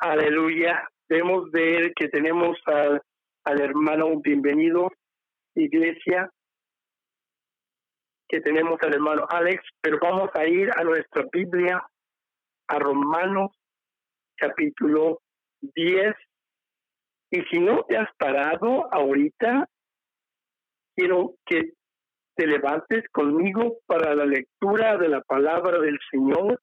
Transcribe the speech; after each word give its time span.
Aleluya. 0.00 0.88
Debemos 1.08 1.50
ver 1.50 1.92
que 1.94 2.08
tenemos 2.08 2.56
al, 2.66 3.02
al 3.44 3.60
hermano 3.60 4.20
bienvenido, 4.20 4.92
iglesia, 5.56 6.30
que 8.28 8.40
tenemos 8.40 8.78
al 8.82 8.94
hermano 8.94 9.26
Alex, 9.28 9.60
pero 9.80 9.98
vamos 10.00 10.30
a 10.34 10.46
ir 10.46 10.70
a 10.76 10.84
nuestra 10.84 11.24
Biblia, 11.32 11.84
a 12.68 12.78
Romanos 12.78 13.50
capítulo 14.36 15.20
10. 15.62 16.14
Y 17.32 17.42
si 17.50 17.58
no 17.58 17.82
te 17.82 17.96
has 17.96 18.08
parado 18.18 18.86
ahorita, 18.94 19.68
quiero 20.94 21.34
que 21.44 21.72
te 22.36 22.46
levantes 22.46 23.02
conmigo 23.10 23.78
para 23.86 24.14
la 24.14 24.26
lectura 24.26 24.96
de 24.96 25.08
la 25.08 25.22
palabra 25.22 25.80
del 25.80 25.98
Señor, 26.08 26.60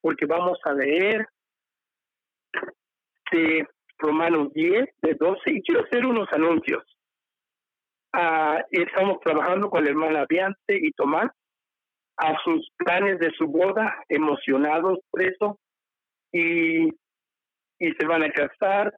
porque 0.00 0.24
vamos 0.24 0.58
a 0.64 0.72
leer 0.72 1.28
Romanos 3.98 4.52
10, 4.54 4.88
de 5.02 5.14
12, 5.14 5.40
y 5.46 5.62
quiero 5.62 5.84
hacer 5.84 6.06
unos 6.06 6.28
anuncios. 6.32 6.82
Ah, 8.12 8.62
estamos 8.70 9.20
trabajando 9.20 9.70
con 9.70 9.84
la 9.84 9.90
hermana 9.90 10.26
Biante 10.28 10.78
y 10.80 10.90
Tomás 10.92 11.30
a 12.16 12.36
sus 12.44 12.68
planes 12.76 13.18
de 13.18 13.30
su 13.36 13.46
boda, 13.46 13.94
emocionados 14.08 14.98
por 15.10 15.22
eso, 15.22 15.58
y, 16.32 16.88
y 16.88 17.92
se 17.98 18.06
van 18.06 18.22
a 18.22 18.30
casar 18.30 18.94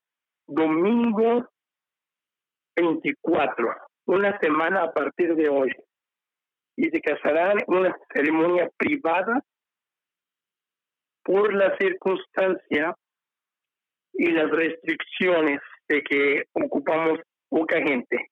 domingo 0.47 1.49
24, 2.77 3.75
una 4.07 4.39
semana 4.39 4.85
a 4.85 4.93
partir 4.93 5.35
de 5.37 5.49
hoy. 5.49 5.71
Y 6.77 6.89
se 6.89 7.01
casarán 7.01 7.59
en 7.67 7.75
una 7.75 7.97
ceremonia 8.13 8.69
privada 8.77 9.43
por 11.23 11.53
la 11.55 11.77
circunstancia 11.77 12.97
y 14.13 14.31
las 14.31 14.51
restricciones 14.51 15.61
de 15.89 16.03
que 16.03 16.45
ocupamos 16.53 17.21
poca 17.49 17.77
gente. 17.77 18.31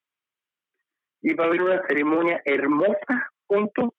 Y 1.23 1.35
va 1.35 1.45
a 1.45 1.47
haber 1.49 1.63
una 1.63 1.83
ceremonia 1.87 2.41
hermosa 2.45 3.31
juntos 3.47 3.91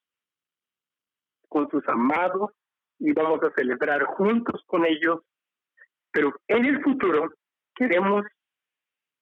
con 1.48 1.70
sus 1.70 1.88
amados 1.88 2.52
y 3.00 3.12
vamos 3.14 3.42
a 3.44 3.52
celebrar 3.56 4.04
juntos 4.04 4.64
con 4.66 4.86
ellos. 4.86 5.20
Pero 6.12 6.34
en 6.48 6.66
el 6.66 6.82
futuro 6.82 7.34
queremos 7.76 8.26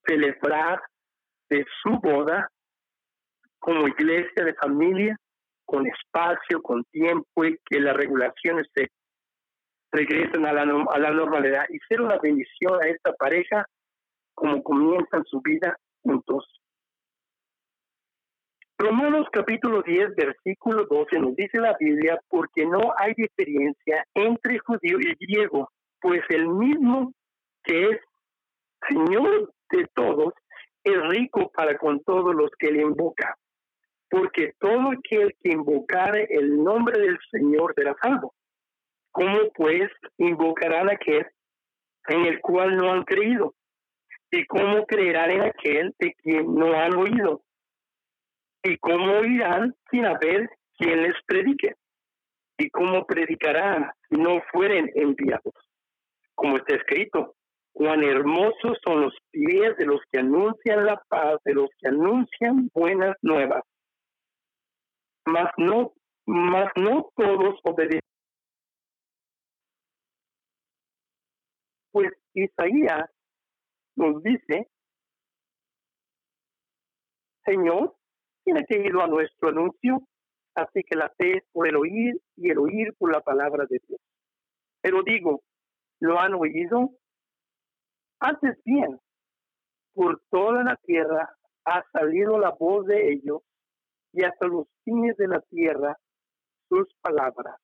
celebrar 0.06 0.82
de 1.50 1.66
su 1.82 1.92
boda 2.00 2.50
como 3.60 3.88
iglesia 3.88 4.44
de 4.44 4.54
familia, 4.56 5.18
con 5.66 5.86
espacio, 5.86 6.62
con 6.62 6.84
tiempo 6.86 7.46
y 7.46 7.58
que 7.66 7.80
las 7.80 7.96
regulaciones 7.96 8.68
se 8.74 8.90
regresen 9.92 10.46
a 10.46 10.54
la, 10.54 10.62
a 10.64 11.00
la 11.00 11.12
normalidad 11.12 11.66
y 11.70 11.80
ser 11.88 12.02
una 12.02 12.18
bendición 12.18 12.82
a 12.82 12.88
esta 12.88 13.14
pareja 13.14 13.66
como 14.34 14.64
comienzan 14.64 15.24
su 15.26 15.42
vida 15.42 15.78
juntos. 16.02 16.46
Romanos 18.78 19.28
capítulo 19.34 19.82
10, 19.82 20.16
versículo 20.16 20.86
12 20.86 21.20
nos 21.20 21.36
dice 21.36 21.60
la 21.60 21.76
Biblia, 21.78 22.18
porque 22.30 22.66
no 22.66 22.94
hay 22.98 23.14
diferencia 23.14 24.06
entre 24.14 24.58
judío 24.60 24.98
y 25.02 25.16
griego, 25.26 25.70
pues 26.00 26.22
el 26.30 26.48
mismo 26.48 27.12
que 27.64 27.90
es 27.90 28.00
Señor 28.88 29.52
de 29.72 29.86
todos 29.94 30.34
es 30.86 30.96
rico 31.10 31.52
para 31.52 31.78
con 31.78 32.02
todos 32.06 32.34
los 32.34 32.50
que 32.58 32.72
le 32.72 32.84
invoca, 32.84 33.36
porque 34.10 34.54
todo 34.60 34.92
aquel 34.92 35.36
que 35.44 35.52
invocare 35.52 36.28
el 36.30 36.64
nombre 36.64 36.98
del 37.02 37.20
Señor 37.32 37.74
será 37.76 37.96
salvo. 38.02 38.34
¿Cómo 39.12 39.50
pues 39.56 39.90
invocarán 40.18 40.90
a 40.90 40.94
aquel 40.94 41.26
en 42.08 42.26
el 42.26 42.40
cual 42.42 42.78
no 42.78 42.92
han 42.92 43.04
creído? 43.04 43.54
¿Y 44.32 44.46
cómo 44.46 44.86
creerán 44.86 45.32
en 45.32 45.42
aquel 45.42 45.94
de 45.98 46.14
quien 46.14 46.54
no 46.54 46.74
han 46.74 46.96
oído? 46.96 47.42
¿Y 48.64 48.78
cómo 48.78 49.20
oirán 49.20 49.76
sin 49.90 50.06
haber 50.06 50.50
quien 50.78 51.04
les 51.04 51.16
predique? 51.26 51.76
¿Y 52.58 52.70
cómo 52.70 53.06
predicarán 53.06 53.92
si 54.10 54.18
no 54.18 54.42
fueren 54.52 54.92
enviados? 54.94 55.54
Como 56.36 56.58
está 56.58 56.76
escrito, 56.76 57.36
cuán 57.74 58.04
hermosos 58.04 58.78
son 58.86 59.02
los 59.02 59.18
pies 59.32 59.78
de 59.78 59.86
los 59.86 60.02
que 60.12 60.20
anuncian 60.20 60.86
la 60.86 61.02
paz, 61.08 61.40
de 61.46 61.54
los 61.54 61.70
que 61.80 61.88
anuncian 61.88 62.70
buenas 62.74 63.16
nuevas. 63.22 63.64
Mas 65.26 65.52
no, 65.58 65.94
mas 66.26 66.70
no 66.76 67.10
todos 67.16 67.60
obedecen 67.64 68.02
Pues 71.92 72.12
Isaías 72.34 73.10
nos 73.96 74.22
dice, 74.24 74.70
Señor, 77.46 77.96
tiene 78.44 78.66
que 78.66 78.80
ir 78.80 78.96
a 79.02 79.08
nuestro 79.08 79.50
anuncio, 79.50 80.02
así 80.56 80.84
que 80.84 80.96
la 80.96 81.10
fe 81.18 81.38
es 81.38 81.44
por 81.52 81.68
el 81.68 81.76
oír 81.76 82.22
y 82.36 82.50
el 82.52 82.60
oír 82.60 82.94
por 82.98 83.12
la 83.12 83.22
palabra 83.22 83.66
de 83.70 83.82
Dios. 83.88 84.00
Pero 84.82 85.04
digo, 85.04 85.42
¿lo 86.00 86.20
han 86.20 86.34
oído? 86.34 86.92
Antes 88.20 88.62
bien, 88.64 89.00
por 89.94 90.22
toda 90.30 90.64
la 90.64 90.76
tierra 90.78 91.36
ha 91.66 91.84
salido 91.92 92.38
la 92.38 92.52
voz 92.52 92.86
de 92.86 93.14
ellos 93.14 93.42
y 94.14 94.24
hasta 94.24 94.48
los 94.48 94.68
fines 94.84 95.18
de 95.18 95.28
la 95.28 95.42
tierra 95.42 95.98
sus 96.68 96.88
palabras. 97.02 97.60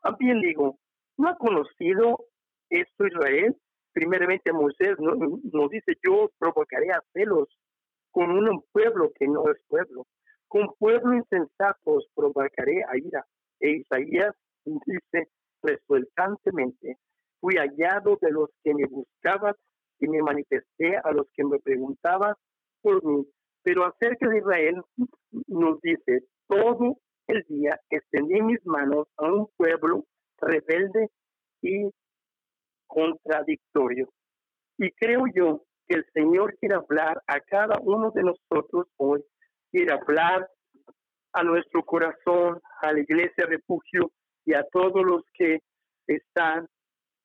También 0.00 0.40
digo, 0.40 0.78
¿No 1.18 1.28
ha 1.28 1.36
conocido 1.36 2.26
esto 2.70 3.06
Israel? 3.06 3.56
Primeramente 3.92 4.52
Moisés 4.52 4.96
nos 5.00 5.70
dice, 5.70 5.94
yo 6.04 6.30
provocaré 6.38 6.92
a 6.92 7.02
celos 7.12 7.48
con 8.12 8.30
un 8.30 8.62
pueblo 8.70 9.10
que 9.18 9.26
no 9.26 9.50
es 9.50 9.58
pueblo. 9.66 10.06
Con 10.46 10.72
pueblo 10.78 11.14
insensatos 11.14 12.06
provocaré 12.14 12.84
a 12.84 12.96
ira. 12.96 13.26
E 13.58 13.82
Isaías 13.82 14.32
dice 14.64 15.28
resueltantemente, 15.60 16.98
fui 17.40 17.56
hallado 17.56 18.16
de 18.20 18.30
los 18.30 18.50
que 18.62 18.72
me 18.74 18.86
buscaban 18.86 19.54
y 19.98 20.06
me 20.06 20.22
manifesté 20.22 20.98
a 21.02 21.10
los 21.10 21.26
que 21.34 21.44
me 21.44 21.58
preguntaban 21.58 22.34
por 22.80 23.04
mí. 23.04 23.26
Pero 23.64 23.84
acerca 23.84 24.28
de 24.28 24.38
Israel 24.38 24.82
nos 25.48 25.80
dice, 25.80 26.22
todo 26.46 26.96
el 27.26 27.42
día 27.48 27.80
extendí 27.90 28.40
mis 28.40 28.64
manos 28.64 29.08
a 29.16 29.32
un 29.32 29.48
pueblo 29.56 30.04
rebelde 30.40 31.08
y 31.62 31.90
contradictorio. 32.86 34.08
Y 34.78 34.90
creo 34.92 35.24
yo 35.34 35.64
que 35.86 35.96
el 35.96 36.06
Señor 36.12 36.56
quiere 36.58 36.76
hablar 36.76 37.22
a 37.26 37.40
cada 37.40 37.78
uno 37.80 38.10
de 38.10 38.22
nosotros 38.22 38.86
hoy, 38.96 39.22
quiere 39.70 39.92
hablar 39.92 40.48
a 41.32 41.42
nuestro 41.42 41.84
corazón, 41.84 42.60
a 42.82 42.92
la 42.92 43.00
iglesia 43.00 43.46
refugio 43.46 44.10
y 44.44 44.54
a 44.54 44.64
todos 44.72 45.04
los 45.04 45.22
que 45.34 45.60
están. 46.06 46.66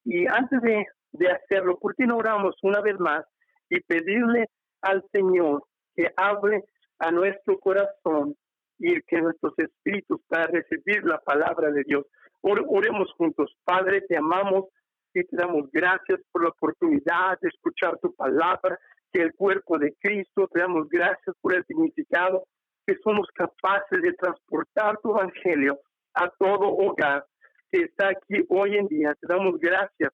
Y 0.03 0.27
antes 0.27 0.61
de, 0.61 0.85
de 1.13 1.31
hacerlo, 1.31 1.77
¿por 1.79 1.95
qué 1.95 2.05
no 2.05 2.17
oramos 2.17 2.55
una 2.63 2.81
vez 2.81 2.99
más 2.99 3.25
y 3.69 3.79
pedirle 3.81 4.47
al 4.81 5.03
Señor 5.11 5.63
que 5.95 6.11
hable 6.17 6.63
a 6.99 7.11
nuestro 7.11 7.59
corazón 7.59 8.35
y 8.79 9.01
que 9.03 9.21
nuestros 9.21 9.53
espíritus 9.57 10.21
para 10.27 10.47
recibir 10.47 11.03
la 11.05 11.19
palabra 11.19 11.71
de 11.71 11.83
Dios? 11.83 12.05
Oremos 12.43 13.11
juntos. 13.13 13.55
Padre, 13.63 14.01
te 14.01 14.17
amamos 14.17 14.65
y 15.13 15.23
te 15.23 15.35
damos 15.35 15.69
gracias 15.71 16.19
por 16.31 16.43
la 16.43 16.49
oportunidad 16.49 17.39
de 17.41 17.49
escuchar 17.49 17.97
tu 17.99 18.13
palabra, 18.13 18.79
que 19.11 19.21
el 19.21 19.33
cuerpo 19.33 19.77
de 19.77 19.93
Cristo, 20.01 20.47
te 20.51 20.59
damos 20.59 20.89
gracias 20.89 21.35
por 21.39 21.55
el 21.55 21.63
significado 21.65 22.45
que 22.85 22.95
somos 23.03 23.27
capaces 23.33 24.01
de 24.01 24.13
transportar 24.13 24.97
tu 25.01 25.11
evangelio 25.11 25.79
a 26.15 26.29
todo 26.37 26.67
hogar 26.67 27.25
que 27.71 27.81
está 27.81 28.09
aquí 28.09 28.43
hoy 28.49 28.75
en 28.75 28.87
día. 28.87 29.15
Te 29.19 29.27
damos 29.27 29.59
gracias 29.59 30.11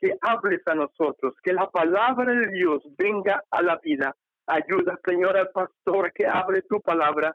que 0.00 0.14
hables 0.20 0.60
a 0.66 0.74
nosotros, 0.74 1.34
que 1.42 1.52
la 1.52 1.68
palabra 1.70 2.32
de 2.32 2.48
Dios 2.52 2.82
venga 2.96 3.42
a 3.50 3.62
la 3.62 3.76
vida. 3.82 4.14
Ayuda, 4.46 4.98
Señor, 5.06 5.36
al 5.36 5.50
pastor 5.50 6.12
que 6.12 6.26
hable 6.26 6.62
tu 6.62 6.80
palabra 6.80 7.34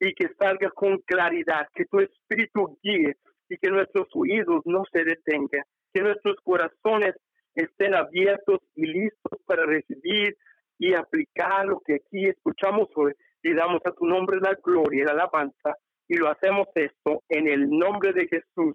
y 0.00 0.12
que 0.14 0.28
salga 0.38 0.70
con 0.70 0.98
claridad, 0.98 1.68
que 1.74 1.84
tu 1.84 2.00
espíritu 2.00 2.78
guíe 2.82 3.16
que 3.62 3.70
nuestros 3.70 4.08
oídos 4.14 4.62
no 4.64 4.82
se 4.92 5.04
detengan, 5.04 5.62
que 5.94 6.02
nuestros 6.02 6.36
corazones 6.42 7.14
estén 7.54 7.94
abiertos 7.94 8.58
y 8.74 8.86
listos 8.86 9.38
para 9.46 9.64
recibir 9.64 10.36
y 10.78 10.94
aplicar 10.94 11.66
lo 11.66 11.80
que 11.80 11.94
aquí 11.94 12.26
escuchamos 12.26 12.88
hoy 12.96 13.12
y 13.42 13.54
damos 13.54 13.80
a 13.84 13.92
tu 13.92 14.04
nombre 14.04 14.40
la 14.40 14.54
gloria 14.62 15.02
y 15.02 15.06
la 15.06 15.12
alabanza 15.12 15.76
y 16.08 16.16
lo 16.16 16.28
hacemos 16.28 16.66
esto 16.74 17.22
en 17.28 17.46
el 17.46 17.70
nombre 17.70 18.12
de 18.12 18.26
Jesús. 18.26 18.74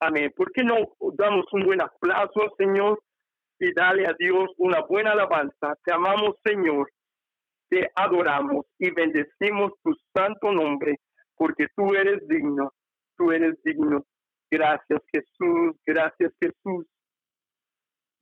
Amén. 0.00 0.32
¿Por 0.36 0.52
qué 0.52 0.62
no 0.64 0.76
damos 1.14 1.46
un 1.52 1.64
buen 1.64 1.80
aplauso, 1.80 2.54
Señor? 2.58 3.00
Y 3.58 3.72
dale 3.74 4.06
a 4.06 4.14
Dios 4.18 4.50
una 4.56 4.80
buena 4.82 5.12
alabanza. 5.12 5.76
Te 5.84 5.92
amamos, 5.92 6.36
Señor. 6.44 6.90
Te 7.68 7.90
adoramos 7.94 8.66
y 8.78 8.90
bendecimos 8.90 9.72
tu 9.82 9.94
santo 10.14 10.52
nombre, 10.52 10.98
porque 11.36 11.66
tú 11.76 11.94
eres 11.94 12.26
digno 12.28 12.72
tú 13.20 13.30
eres 13.32 13.62
digno. 13.62 14.06
Gracias 14.50 15.02
Jesús, 15.12 15.76
gracias 15.84 16.32
Jesús. 16.40 16.86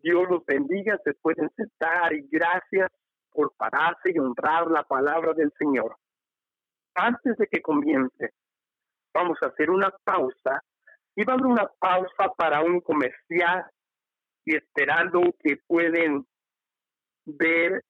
Dios 0.02 0.28
los 0.28 0.44
bendiga, 0.44 0.98
se 1.04 1.14
pueden 1.14 1.48
sentar 1.54 2.12
y 2.12 2.26
gracias 2.28 2.90
por 3.30 3.54
pararse 3.56 4.10
y 4.12 4.18
honrar 4.18 4.66
la 4.66 4.82
palabra 4.82 5.32
del 5.34 5.52
Señor. 5.56 5.96
Antes 6.96 7.36
de 7.36 7.46
que 7.46 7.62
comience, 7.62 8.32
vamos 9.14 9.38
a 9.42 9.46
hacer 9.46 9.70
una 9.70 9.90
pausa 10.02 10.64
y 11.14 11.24
va 11.24 11.34
a 11.34 11.36
haber 11.36 11.46
una 11.46 11.70
pausa 11.78 12.32
para 12.36 12.62
un 12.62 12.80
comercial 12.80 13.70
y 14.44 14.56
esperando 14.56 15.20
que 15.38 15.58
pueden 15.68 16.26
ver 17.24 17.84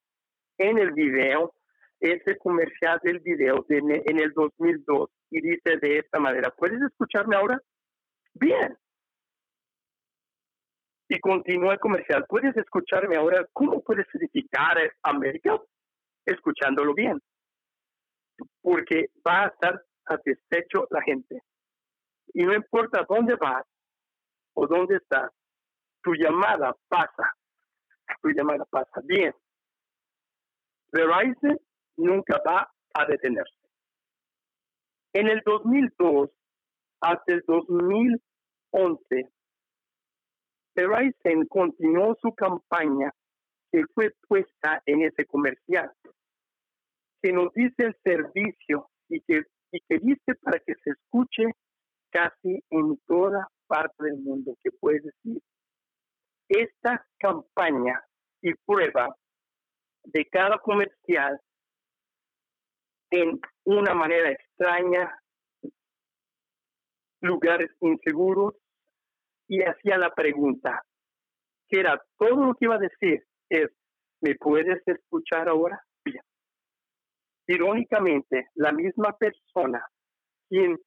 en 0.58 0.78
el 0.78 0.92
video 0.92 1.54
ese 2.00 2.38
comercial 2.38 3.00
del 3.02 3.20
video 3.20 3.64
en 3.68 4.20
el 4.20 4.32
2002 4.32 5.10
y 5.30 5.40
dice 5.40 5.76
de 5.80 5.98
esta 5.98 6.18
manera, 6.18 6.50
¿puedes 6.56 6.80
escucharme 6.82 7.36
ahora? 7.36 7.60
Bien. 8.34 8.76
Y 11.08 11.18
continúa 11.20 11.72
el 11.72 11.80
comercial, 11.80 12.24
¿puedes 12.28 12.56
escucharme 12.56 13.16
ahora? 13.16 13.46
¿Cómo 13.52 13.82
puedes 13.82 14.06
edificar 14.14 14.76
América? 15.02 15.58
Escuchándolo 16.24 16.94
bien. 16.94 17.20
Porque 18.60 19.10
va 19.26 19.44
a 19.44 19.48
estar 19.48 19.82
satisfecho 20.06 20.86
la 20.90 21.02
gente. 21.02 21.42
Y 22.34 22.44
no 22.44 22.54
importa 22.54 23.06
dónde 23.08 23.34
vas 23.36 23.64
o 24.54 24.66
dónde 24.66 24.96
estás, 24.96 25.30
tu 26.02 26.14
llamada 26.14 26.76
pasa. 26.88 27.34
Tu 28.22 28.30
llamada 28.30 28.64
pasa. 28.66 29.00
Bien. 29.04 29.34
Verizon 30.92 31.58
nunca 31.98 32.40
va 32.46 32.70
a 32.94 33.04
detenerse. 33.06 33.54
En 35.12 35.28
el 35.28 35.42
2002 35.44 36.30
hasta 37.00 37.32
el 37.32 37.42
2011, 37.46 39.30
Verizon 40.74 41.46
continuó 41.46 42.16
su 42.20 42.32
campaña 42.34 43.12
que 43.70 43.82
fue 43.94 44.14
puesta 44.26 44.82
en 44.86 45.02
ese 45.02 45.24
comercial, 45.26 45.92
que 47.22 47.32
nos 47.32 47.52
dice 47.52 47.74
el 47.78 47.96
servicio 48.02 48.88
y 49.08 49.20
que, 49.22 49.42
y 49.72 49.80
que 49.80 49.98
dice 49.98 50.34
para 50.42 50.58
que 50.60 50.74
se 50.82 50.90
escuche 50.90 51.44
casi 52.10 52.62
en 52.70 52.96
toda 53.06 53.48
parte 53.66 54.04
del 54.04 54.18
mundo 54.18 54.56
que 54.62 54.70
puede 54.70 55.00
decir. 55.00 55.42
Esta 56.48 57.06
campaña 57.18 58.02
y 58.40 58.54
prueba 58.54 59.14
de 60.04 60.24
cada 60.26 60.58
comercial 60.58 61.38
en 63.10 63.40
una 63.64 63.94
manera 63.94 64.30
extraña, 64.30 65.18
lugares 67.20 67.70
inseguros, 67.80 68.54
y 69.48 69.62
hacía 69.62 69.96
la 69.96 70.14
pregunta, 70.14 70.82
que 71.68 71.80
era 71.80 72.00
todo 72.18 72.44
lo 72.44 72.54
que 72.54 72.66
iba 72.66 72.76
a 72.76 72.78
decir, 72.78 73.24
es, 73.48 73.70
¿me 74.20 74.34
puedes 74.34 74.86
escuchar 74.86 75.48
ahora? 75.48 75.80
Bien. 76.04 76.22
Irónicamente, 77.46 78.48
la 78.54 78.72
misma 78.72 79.16
persona, 79.16 79.82
quien 80.48 80.78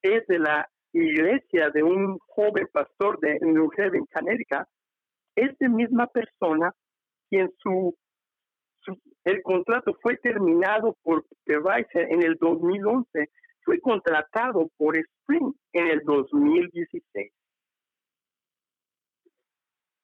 es 0.00 0.26
de 0.26 0.38
la 0.38 0.68
iglesia 0.92 1.70
de 1.70 1.82
un 1.82 2.18
joven 2.26 2.66
pastor 2.72 3.18
de 3.20 3.38
New 3.40 3.70
Haven, 3.76 4.06
Connecticut, 4.12 4.66
es 5.36 5.54
la 5.60 5.68
misma 5.68 6.06
persona 6.06 6.72
quien 7.28 7.50
su 7.58 7.96
el 9.24 9.42
contrato 9.42 9.96
fue 10.02 10.16
terminado 10.16 10.96
por 11.02 11.24
Verizon 11.46 12.10
en 12.10 12.22
el 12.22 12.36
2011, 12.36 13.30
fue 13.64 13.80
contratado 13.80 14.68
por 14.76 14.96
Sprint 14.96 15.56
en 15.72 15.86
el 15.88 16.00
2016. 16.04 17.32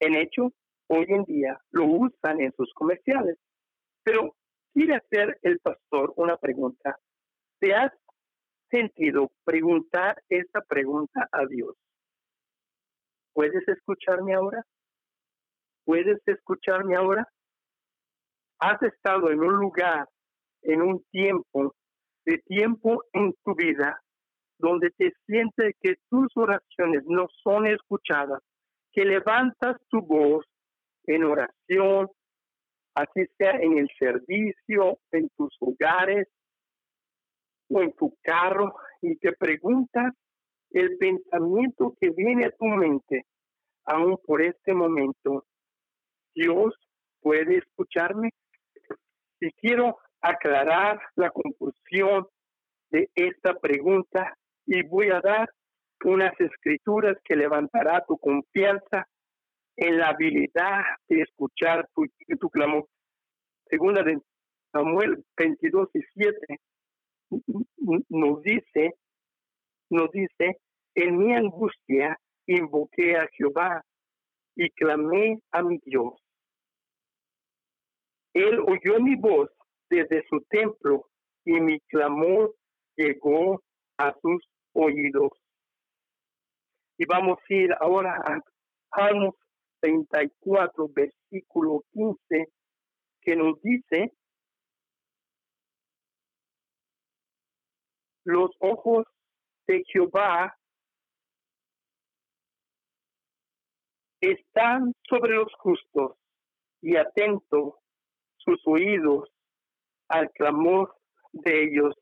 En 0.01 0.15
hecho, 0.15 0.53
hoy 0.89 1.07
en 1.09 1.25
día 1.25 1.59
lo 1.71 1.87
usan 1.87 2.41
en 2.41 2.53
sus 2.53 2.73
comerciales. 2.75 3.37
Pero 4.05 4.35
quiere 4.73 4.97
hacer 4.97 5.39
el 5.43 5.59
pastor 5.59 6.13
una 6.17 6.37
pregunta. 6.37 6.99
¿Te 7.59 7.75
has 7.75 7.93
sentido 8.71 9.33
preguntar 9.45 10.23
esta 10.29 10.61
pregunta 10.63 11.29
a 11.33 11.47
Dios? 11.47 11.75
¿Puedes 13.33 13.67
escucharme 13.67 14.35
ahora? 14.35 14.65
¿Puedes 15.85 16.21
escucharme 16.27 16.97
ahora? 16.97 17.29
Has 18.59 18.83
estado 18.83 19.31
en 19.31 19.41
un 19.41 19.55
lugar, 19.55 20.09
en 20.63 20.83
un 20.83 21.03
tiempo, 21.11 21.75
de 22.25 22.39
tiempo 22.39 23.03
en 23.13 23.35
tu 23.45 23.55
vida, 23.55 24.01
donde 24.59 24.91
te 24.91 25.13
sientes 25.27 25.75
que 25.81 25.95
tus 26.11 26.29
oraciones 26.37 27.05
no 27.07 27.27
son 27.43 27.67
escuchadas, 27.67 28.43
que 28.93 29.05
levantas 29.05 29.77
tu 29.89 30.03
voz 30.03 30.45
en 31.05 31.25
oración, 31.25 32.09
así 32.95 33.27
sea 33.39 33.53
en 33.53 33.79
el 33.79 33.89
servicio, 33.99 34.99
en 35.13 35.29
tus 35.37 35.57
hogares 35.61 36.27
o 37.71 37.81
en 37.83 37.93
tu 37.93 38.15
carro, 38.23 38.75
y 39.01 39.17
te 39.17 39.33
preguntas 39.33 40.13
el 40.71 40.99
pensamiento 40.99 41.95
que 42.01 42.11
viene 42.11 42.47
a 42.47 42.51
tu 42.51 42.67
mente, 42.67 43.25
aún 43.85 44.19
por 44.27 44.43
este 44.43 44.75
momento, 44.75 45.47
Dios 46.35 46.75
puede 47.21 47.59
escucharme 47.59 48.31
quiero 49.69 49.99
aclarar 50.23 50.99
la 51.17 51.31
confusión 51.31 52.27
de 52.91 53.11
esta 53.15 53.53
pregunta 53.59 54.35
y 54.65 54.83
voy 54.83 55.11
a 55.11 55.21
dar 55.21 55.51
unas 56.05 56.33
escrituras 56.41 57.19
que 57.23 57.37
levantará 57.37 58.03
tu 58.09 58.17
confianza 58.17 59.07
en 59.77 59.99
la 59.99 60.09
habilidad 60.09 60.81
de 61.09 61.21
escuchar 61.21 61.87
tu, 61.95 62.07
tu 62.41 62.49
clamor. 62.49 62.87
Segunda 63.69 64.03
de 64.03 64.19
Samuel 64.73 65.23
22 65.37 65.91
y 65.93 66.01
7 66.15 66.61
nos 68.09 68.43
dice, 68.43 68.95
nos 69.91 70.11
dice, 70.13 70.61
en 70.95 71.19
mi 71.19 71.35
angustia 71.35 72.19
invoqué 72.47 73.19
a 73.19 73.29
Jehová 73.33 73.85
y 74.57 74.71
clamé 74.71 75.39
a 75.53 75.63
mi 75.63 75.79
Dios 75.85 76.15
él 78.39 78.61
oyó 78.61 79.01
mi 79.01 79.17
voz 79.17 79.51
desde 79.91 80.27
su 80.29 80.41
templo 80.49 81.09
y 81.45 81.61
mi 81.61 81.81
clamor 81.81 82.55
llegó 82.97 83.63
a 83.97 84.15
sus 84.21 84.45
oídos. 84.75 85.33
Y 86.99 87.07
vamos 87.07 87.39
a 87.39 87.55
ir 87.55 87.71
ahora 87.81 88.15
a 88.25 88.41
Salmos 88.95 89.35
34, 89.81 90.89
versículo 90.89 91.85
15, 91.93 92.53
que 93.23 93.37
nos 93.37 93.61
dice, 93.63 94.13
los 98.25 98.51
ojos 98.61 99.07
de 99.67 99.83
Jehová 99.87 100.55
están 104.21 104.93
sobre 105.09 105.37
los 105.37 105.53
justos 105.59 106.17
y 106.83 106.97
atentos 106.97 107.75
sus 108.37 108.61
oídos 108.67 109.29
al 110.09 110.31
clamor 110.31 110.95
de 111.33 111.65
ellos. 111.65 111.95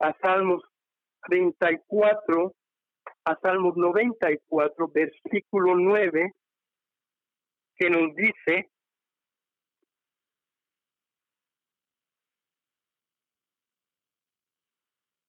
A 0.00 0.12
Salmos 0.20 0.62
34, 1.28 2.54
a 3.24 3.38
Salmos 3.40 3.76
94, 3.76 4.88
versículo 4.88 5.76
9, 5.76 6.32
que 7.76 7.90
nos 7.90 8.14
dice, 8.14 8.70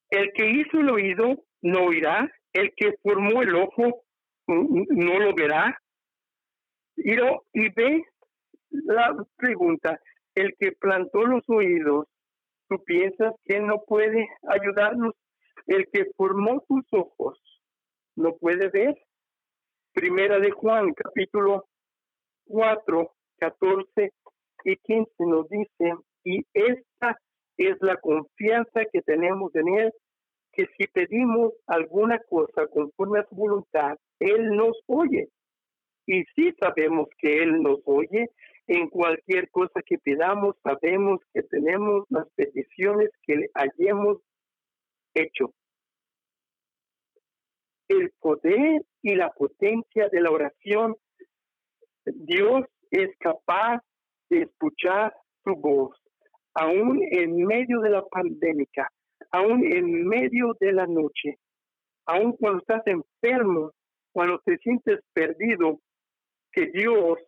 el 0.09 0.31
que 0.33 0.49
hizo 0.49 0.79
el 0.79 0.89
oído 0.89 1.43
no 1.61 1.85
oirá, 1.85 2.31
el 2.53 2.73
que 2.75 2.93
formó 3.01 3.41
el 3.41 3.55
ojo 3.55 4.03
no 4.47 5.19
lo 5.19 5.33
verá. 5.33 5.77
Y, 6.97 7.13
y 7.13 7.69
ve 7.69 8.03
la 8.71 9.15
pregunta, 9.35 9.99
el 10.35 10.55
que 10.59 10.71
plantó 10.73 11.25
los 11.25 11.43
oídos, 11.49 12.07
tú 12.67 12.83
piensas 12.83 13.33
que 13.45 13.59
no 13.59 13.83
puede 13.85 14.27
ayudarnos. 14.47 15.13
El 15.67 15.87
que 15.91 16.05
formó 16.15 16.63
tus 16.67 16.85
ojos, 16.91 17.39
no 18.15 18.35
puede 18.35 18.69
ver. 18.69 18.95
Primera 19.93 20.37
de 20.39 20.51
Juan, 20.51 20.93
capítulo 20.93 21.65
4, 22.45 23.11
14 23.39 24.11
y 24.65 24.75
15 24.77 25.11
nos 25.19 25.49
dice, 25.49 25.95
y 26.23 26.45
esta 26.53 27.17
es 27.57 27.77
la 27.81 27.97
confianza 27.97 28.81
que 28.91 29.01
tenemos 29.01 29.55
en 29.55 29.67
Él, 29.69 29.93
que 30.51 30.67
si 30.77 30.87
pedimos 30.87 31.53
alguna 31.67 32.19
cosa 32.29 32.67
conforme 32.67 33.19
a 33.19 33.27
su 33.27 33.35
voluntad, 33.35 33.97
Él 34.19 34.55
nos 34.55 34.77
oye. 34.87 35.29
Y 36.05 36.23
si 36.35 36.51
sabemos 36.59 37.07
que 37.17 37.41
Él 37.41 37.61
nos 37.61 37.79
oye, 37.85 38.29
en 38.67 38.89
cualquier 38.89 39.49
cosa 39.51 39.81
que 39.85 39.97
pidamos, 39.99 40.55
sabemos 40.63 41.19
que 41.33 41.43
tenemos 41.43 42.05
las 42.09 42.27
peticiones 42.35 43.09
que 43.23 43.47
hayamos 43.53 44.19
hecho. 45.13 45.53
el 47.87 48.11
poder 48.19 48.81
y 49.03 49.15
la 49.15 49.29
potencia 49.29 50.09
de 50.09 50.19
la 50.19 50.31
oración, 50.31 50.95
Dios 52.05 52.65
es 52.89 53.15
capaz 53.19 53.81
de 54.29 54.41
escuchar 54.43 55.13
tu 55.43 55.55
voz, 55.55 55.95
aún 56.55 56.99
en 57.11 57.45
medio 57.45 57.79
de 57.81 57.91
la 57.91 58.03
pandemia, 58.05 58.89
aún 59.31 59.63
en 59.71 60.07
medio 60.07 60.55
de 60.59 60.73
la 60.73 60.87
noche, 60.87 61.37
aún 62.07 62.35
cuando 62.37 62.59
estás 62.59 62.81
enfermo, 62.87 63.71
cuando 64.11 64.39
te 64.39 64.57
sientes 64.57 65.01
perdido, 65.13 65.79
que 66.51 66.67
Dios 66.67 67.19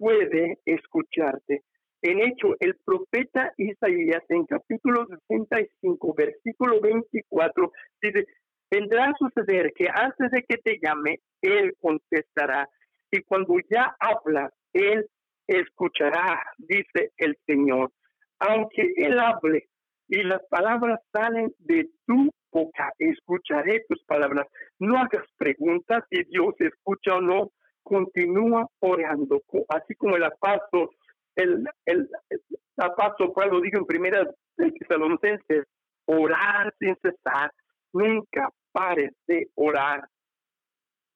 puede 0.00 0.58
escucharte. 0.64 1.62
En 2.02 2.20
hecho, 2.20 2.56
el 2.58 2.74
profeta 2.82 3.52
Isaías 3.58 4.22
en 4.30 4.46
capítulo 4.46 5.06
65, 5.28 6.14
versículo 6.16 6.80
24, 6.80 7.70
dice, 8.00 8.24
vendrá 8.70 9.10
a 9.10 9.14
suceder 9.18 9.70
que 9.76 9.86
antes 9.92 10.30
de 10.30 10.42
que 10.48 10.56
te 10.56 10.78
llame, 10.82 11.20
Él 11.42 11.74
contestará. 11.78 12.66
Y 13.10 13.20
cuando 13.24 13.54
ya 13.70 13.94
habla, 14.00 14.50
Él 14.72 15.06
escuchará, 15.46 16.42
dice 16.56 17.12
el 17.18 17.36
Señor. 17.46 17.92
Aunque 18.38 18.94
Él 18.96 19.18
hable 19.18 19.68
y 20.08 20.22
las 20.22 20.42
palabras 20.48 21.00
salen 21.12 21.52
de 21.58 21.90
tu 22.06 22.30
boca, 22.50 22.94
escucharé 22.98 23.84
tus 23.88 24.02
palabras. 24.04 24.46
No 24.78 24.96
hagas 24.96 25.26
preguntas 25.36 26.02
si 26.10 26.24
Dios 26.24 26.54
escucha 26.58 27.16
o 27.16 27.20
no. 27.20 27.52
Continúa 27.90 28.68
orando, 28.78 29.42
así 29.68 29.96
como 29.96 30.14
el 30.14 30.22
apóstol, 30.22 30.90
el, 31.34 31.64
el, 31.86 32.08
el 32.28 32.40
apóstol 32.76 33.32
Pablo 33.34 33.60
dijo 33.60 33.78
en 33.78 33.84
primera 33.84 34.24
de 34.56 34.70
Tesalonicenses, 34.70 35.66
orar 36.06 36.72
sin 36.78 36.94
cesar, 37.02 37.52
nunca 37.92 38.48
pares 38.70 39.12
de 39.26 39.48
orar. 39.56 40.08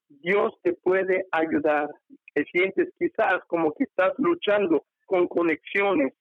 Dios 0.09 0.53
te 0.63 0.73
puede 0.73 1.27
ayudar. 1.31 1.91
Te 2.35 2.45
sientes 2.47 2.89
quizás 2.99 3.45
como 3.47 3.73
que 3.73 3.85
estás 3.85 4.13
luchando 4.19 4.85
con 5.07 5.29
conexiones. 5.29 6.13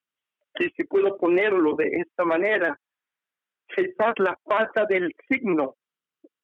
Y 0.59 0.69
si 0.77 0.83
puedo 0.83 1.17
ponerlo 1.17 1.75
de 1.75 1.87
esta 1.97 2.25
manera, 2.25 2.79
quizás 3.75 4.13
la 4.17 4.37
falta 4.43 4.85
del 4.85 5.15
signo 5.27 5.75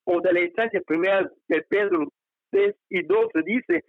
o 0.05 0.19
de 0.19 0.33
la 0.33 0.41
instancia 0.41 0.81
primera 0.81 1.29
de 1.47 1.61
Pedro 1.61 2.07
6 2.51 2.75
y 2.89 3.03
12 3.03 3.41
dice, 3.45 3.85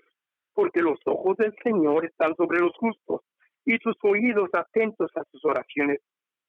porque 0.61 0.83
los 0.83 0.99
ojos 1.07 1.39
del 1.39 1.55
Señor 1.65 2.05
están 2.05 2.37
sobre 2.37 2.59
los 2.59 2.77
justos 2.77 3.23
y 3.65 3.79
sus 3.79 3.97
oídos 4.03 4.51
atentos 4.53 5.11
a 5.17 5.25
sus 5.31 5.43
oraciones, 5.47 6.01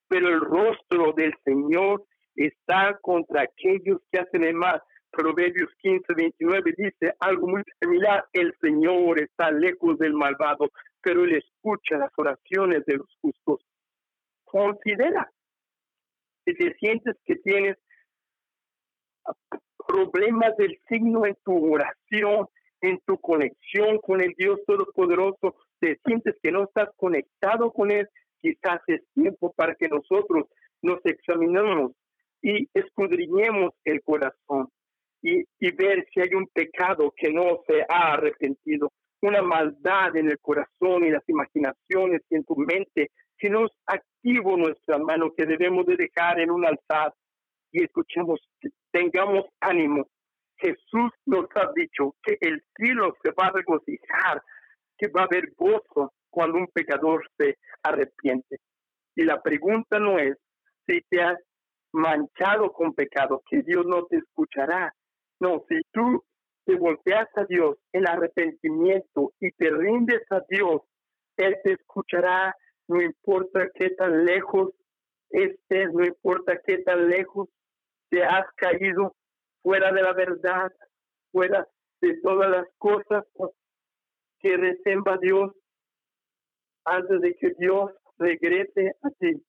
pero 0.09 0.27
el 0.27 0.41
rostro 0.41 1.13
del 1.13 1.33
Señor 1.45 2.03
está 2.35 2.99
contra 3.01 3.43
aquellos 3.43 4.01
que 4.11 4.19
hacen 4.19 4.43
el 4.43 4.55
mal. 4.55 4.83
Proverbios 5.11 5.69
15, 5.81 6.13
29 6.13 6.73
dice 6.77 7.13
algo 7.21 7.47
muy 7.47 7.63
similar, 7.79 8.25
el 8.33 8.53
Señor 8.59 9.21
está 9.21 9.49
lejos 9.49 9.97
del 9.97 10.13
malvado, 10.13 10.69
pero 11.01 11.23
Él 11.23 11.37
escucha 11.37 11.97
las 11.97 12.11
oraciones 12.17 12.83
de 12.85 12.97
los 12.97 13.17
justos. 13.21 13.65
Considera 14.43 15.31
si 16.43 16.53
te 16.55 16.73
sientes 16.73 17.15
que 17.23 17.37
tienes 17.37 17.77
problemas 19.87 20.57
del 20.57 20.77
signo 20.89 21.25
en 21.25 21.37
tu 21.45 21.73
oración, 21.73 22.49
en 22.81 22.99
tu 23.05 23.17
conexión 23.19 23.99
con 23.99 24.21
el 24.21 24.33
Dios 24.37 24.59
Todopoderoso, 24.65 25.55
te 25.79 25.99
sientes 26.05 26.35
que 26.41 26.51
no 26.51 26.63
estás 26.63 26.89
conectado 26.97 27.71
con 27.71 27.91
Él, 27.91 28.07
quizás 28.41 28.81
es 28.87 29.01
tiempo 29.13 29.53
para 29.53 29.75
que 29.75 29.87
nosotros 29.87 30.47
nos 30.81 30.99
examinemos 31.05 31.91
y 32.41 32.67
escudriñemos 32.73 33.73
el 33.85 34.01
corazón 34.01 34.67
y, 35.21 35.43
y 35.59 35.71
ver 35.71 36.05
si 36.11 36.21
hay 36.21 36.33
un 36.33 36.47
pecado 36.47 37.13
que 37.15 37.31
no 37.31 37.61
se 37.67 37.83
ha 37.87 38.13
arrepentido, 38.13 38.91
una 39.21 39.43
maldad 39.43 40.15
en 40.15 40.29
el 40.31 40.39
corazón 40.39 41.05
y 41.05 41.11
las 41.11 41.27
imaginaciones 41.29 42.21
y 42.29 42.35
en 42.35 42.43
tu 42.43 42.55
mente 42.55 43.11
que 43.37 43.49
no 43.49 43.65
es 43.65 43.71
activo 43.85 44.55
nuestra 44.55 44.99
mano, 44.99 45.33
que 45.35 45.45
debemos 45.45 45.85
de 45.85 45.95
dejar 45.95 46.39
en 46.39 46.51
un 46.51 46.65
altar 46.65 47.13
y 47.71 47.83
escuchemos, 47.83 48.39
tengamos 48.91 49.45
ánimo. 49.59 50.07
Jesús 50.61 51.11
nos 51.25 51.45
ha 51.55 51.71
dicho 51.75 52.15
que 52.23 52.37
el 52.39 52.63
cielo 52.75 53.15
se 53.23 53.31
va 53.31 53.47
a 53.47 53.51
regocijar, 53.51 54.41
que 54.97 55.07
va 55.07 55.21
a 55.21 55.25
haber 55.25 55.51
gozo 55.57 56.13
cuando 56.29 56.59
un 56.59 56.67
pecador 56.67 57.27
se 57.37 57.57
arrepiente. 57.83 58.59
Y 59.15 59.23
la 59.23 59.41
pregunta 59.41 59.99
no 59.99 60.19
es 60.19 60.37
si 60.87 61.01
te 61.09 61.21
has 61.21 61.37
manchado 61.93 62.71
con 62.71 62.93
pecado, 62.93 63.41
que 63.49 63.61
Dios 63.63 63.85
no 63.85 64.05
te 64.05 64.17
escuchará. 64.17 64.93
No, 65.39 65.63
si 65.67 65.81
tú 65.91 66.23
te 66.65 66.75
volteas 66.75 67.27
a 67.35 67.45
Dios 67.45 67.77
en 67.91 68.07
arrepentimiento 68.07 69.33
y 69.39 69.51
te 69.51 69.69
rindes 69.71 70.21
a 70.29 70.41
Dios, 70.47 70.81
Él 71.37 71.57
te 71.63 71.73
escuchará, 71.73 72.55
no 72.87 73.01
importa 73.01 73.67
qué 73.73 73.89
tan 73.91 74.25
lejos 74.25 74.69
estés, 75.29 75.91
no 75.93 76.05
importa 76.05 76.59
qué 76.65 76.79
tan 76.79 77.09
lejos 77.09 77.49
te 78.09 78.23
has 78.23 78.45
caído 78.55 79.15
fuera 79.61 79.91
de 79.91 80.01
la 80.01 80.13
verdad, 80.13 80.71
fuera 81.31 81.67
de 82.01 82.19
todas 82.21 82.49
las 82.49 82.67
cosas 82.77 83.23
que 84.39 84.57
resemba 84.57 85.17
Dios 85.17 85.51
antes 86.83 87.21
de 87.21 87.35
que 87.35 87.53
Dios 87.57 87.91
regrese 88.17 88.93
a 89.01 89.09
ti. 89.11 89.43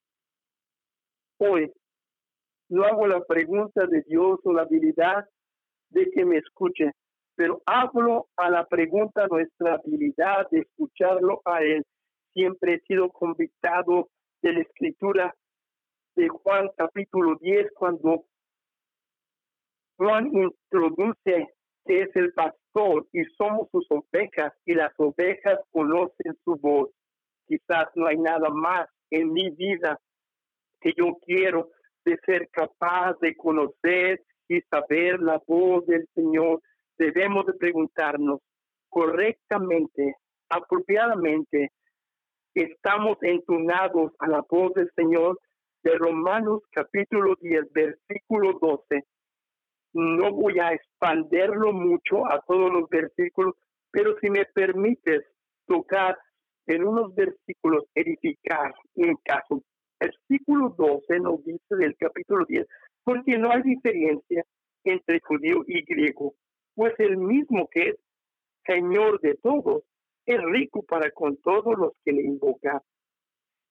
Hoy 1.38 1.72
no 2.68 2.84
hago 2.84 3.06
la 3.06 3.24
pregunta 3.24 3.86
de 3.86 4.02
Dios 4.02 4.40
o 4.44 4.52
la 4.52 4.62
habilidad 4.62 5.28
de 5.90 6.10
que 6.10 6.24
me 6.24 6.38
escuche, 6.38 6.92
pero 7.34 7.62
hablo 7.66 8.28
a 8.36 8.50
la 8.50 8.66
pregunta 8.66 9.26
nuestra 9.28 9.74
habilidad 9.74 10.48
de 10.50 10.60
escucharlo 10.60 11.40
a 11.44 11.62
Él. 11.62 11.84
Siempre 12.32 12.74
he 12.74 12.80
sido 12.80 13.10
convictado 13.10 14.08
de 14.42 14.52
la 14.52 14.60
escritura 14.60 15.34
de 16.16 16.28
Juan 16.28 16.70
capítulo 16.76 17.36
10 17.40 17.72
cuando 17.74 18.24
Juan 20.02 20.32
introduce 20.34 21.54
que 21.84 22.02
es 22.02 22.16
el 22.16 22.32
pastor 22.32 23.06
y 23.12 23.22
somos 23.36 23.68
sus 23.70 23.86
ovejas 23.88 24.52
y 24.64 24.74
las 24.74 24.92
ovejas 24.96 25.60
conocen 25.70 26.36
su 26.44 26.56
voz. 26.56 26.90
Quizás 27.46 27.86
no 27.94 28.06
hay 28.06 28.18
nada 28.18 28.48
más 28.50 28.88
en 29.10 29.32
mi 29.32 29.50
vida 29.50 30.00
que 30.80 30.92
yo 30.96 31.18
quiero 31.24 31.70
de 32.04 32.18
ser 32.26 32.48
capaz 32.50 33.16
de 33.20 33.36
conocer 33.36 34.20
y 34.48 34.60
saber 34.62 35.20
la 35.20 35.40
voz 35.46 35.86
del 35.86 36.04
Señor, 36.16 36.60
debemos 36.98 37.46
de 37.46 37.54
preguntarnos 37.54 38.40
correctamente, 38.88 40.16
apropiadamente, 40.48 41.70
estamos 42.54 43.18
entonados 43.22 44.10
a 44.18 44.26
la 44.26 44.44
voz 44.50 44.74
del 44.74 44.90
Señor 44.96 45.38
de 45.84 45.96
Romanos 45.96 46.60
capítulo 46.72 47.36
10, 47.40 47.72
versículo 47.72 48.58
12. 48.60 49.04
No 49.92 50.32
voy 50.32 50.58
a 50.58 50.72
expanderlo 50.72 51.72
mucho 51.72 52.26
a 52.30 52.40
todos 52.46 52.72
los 52.72 52.88
versículos, 52.88 53.54
pero 53.90 54.18
si 54.20 54.30
me 54.30 54.44
permites 54.46 55.24
tocar 55.66 56.18
en 56.66 56.84
unos 56.84 57.14
versículos, 57.14 57.84
edificar 57.94 58.74
un 58.94 59.16
caso 59.24 59.62
versículo 60.02 60.74
12 60.76 61.20
nos 61.20 61.44
dice 61.44 61.76
del 61.76 61.96
capítulo 61.96 62.44
10, 62.46 62.66
porque 63.04 63.38
no 63.38 63.50
hay 63.50 63.62
diferencia 63.62 64.44
entre 64.84 65.20
judío 65.20 65.62
y 65.66 65.82
griego, 65.84 66.34
pues 66.74 66.94
el 66.98 67.16
mismo 67.16 67.68
que 67.70 67.90
es 67.90 67.96
Señor 68.66 69.20
de 69.20 69.34
todos 69.36 69.82
es 70.26 70.40
rico 70.40 70.82
para 70.82 71.10
con 71.10 71.36
todos 71.38 71.76
los 71.76 71.92
que 72.04 72.12
le 72.12 72.22
invocan. 72.22 72.80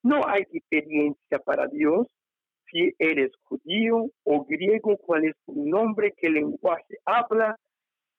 No 0.03 0.21
hay 0.27 0.43
diferencia 0.51 1.39
para 1.39 1.67
Dios 1.67 2.07
si 2.71 2.93
eres 2.99 3.31
judío 3.43 4.05
o 4.23 4.45
griego, 4.45 4.97
cuál 4.97 5.25
es 5.25 5.35
tu 5.45 5.53
nombre, 5.65 6.13
qué 6.17 6.29
lenguaje 6.29 6.97
habla, 7.05 7.57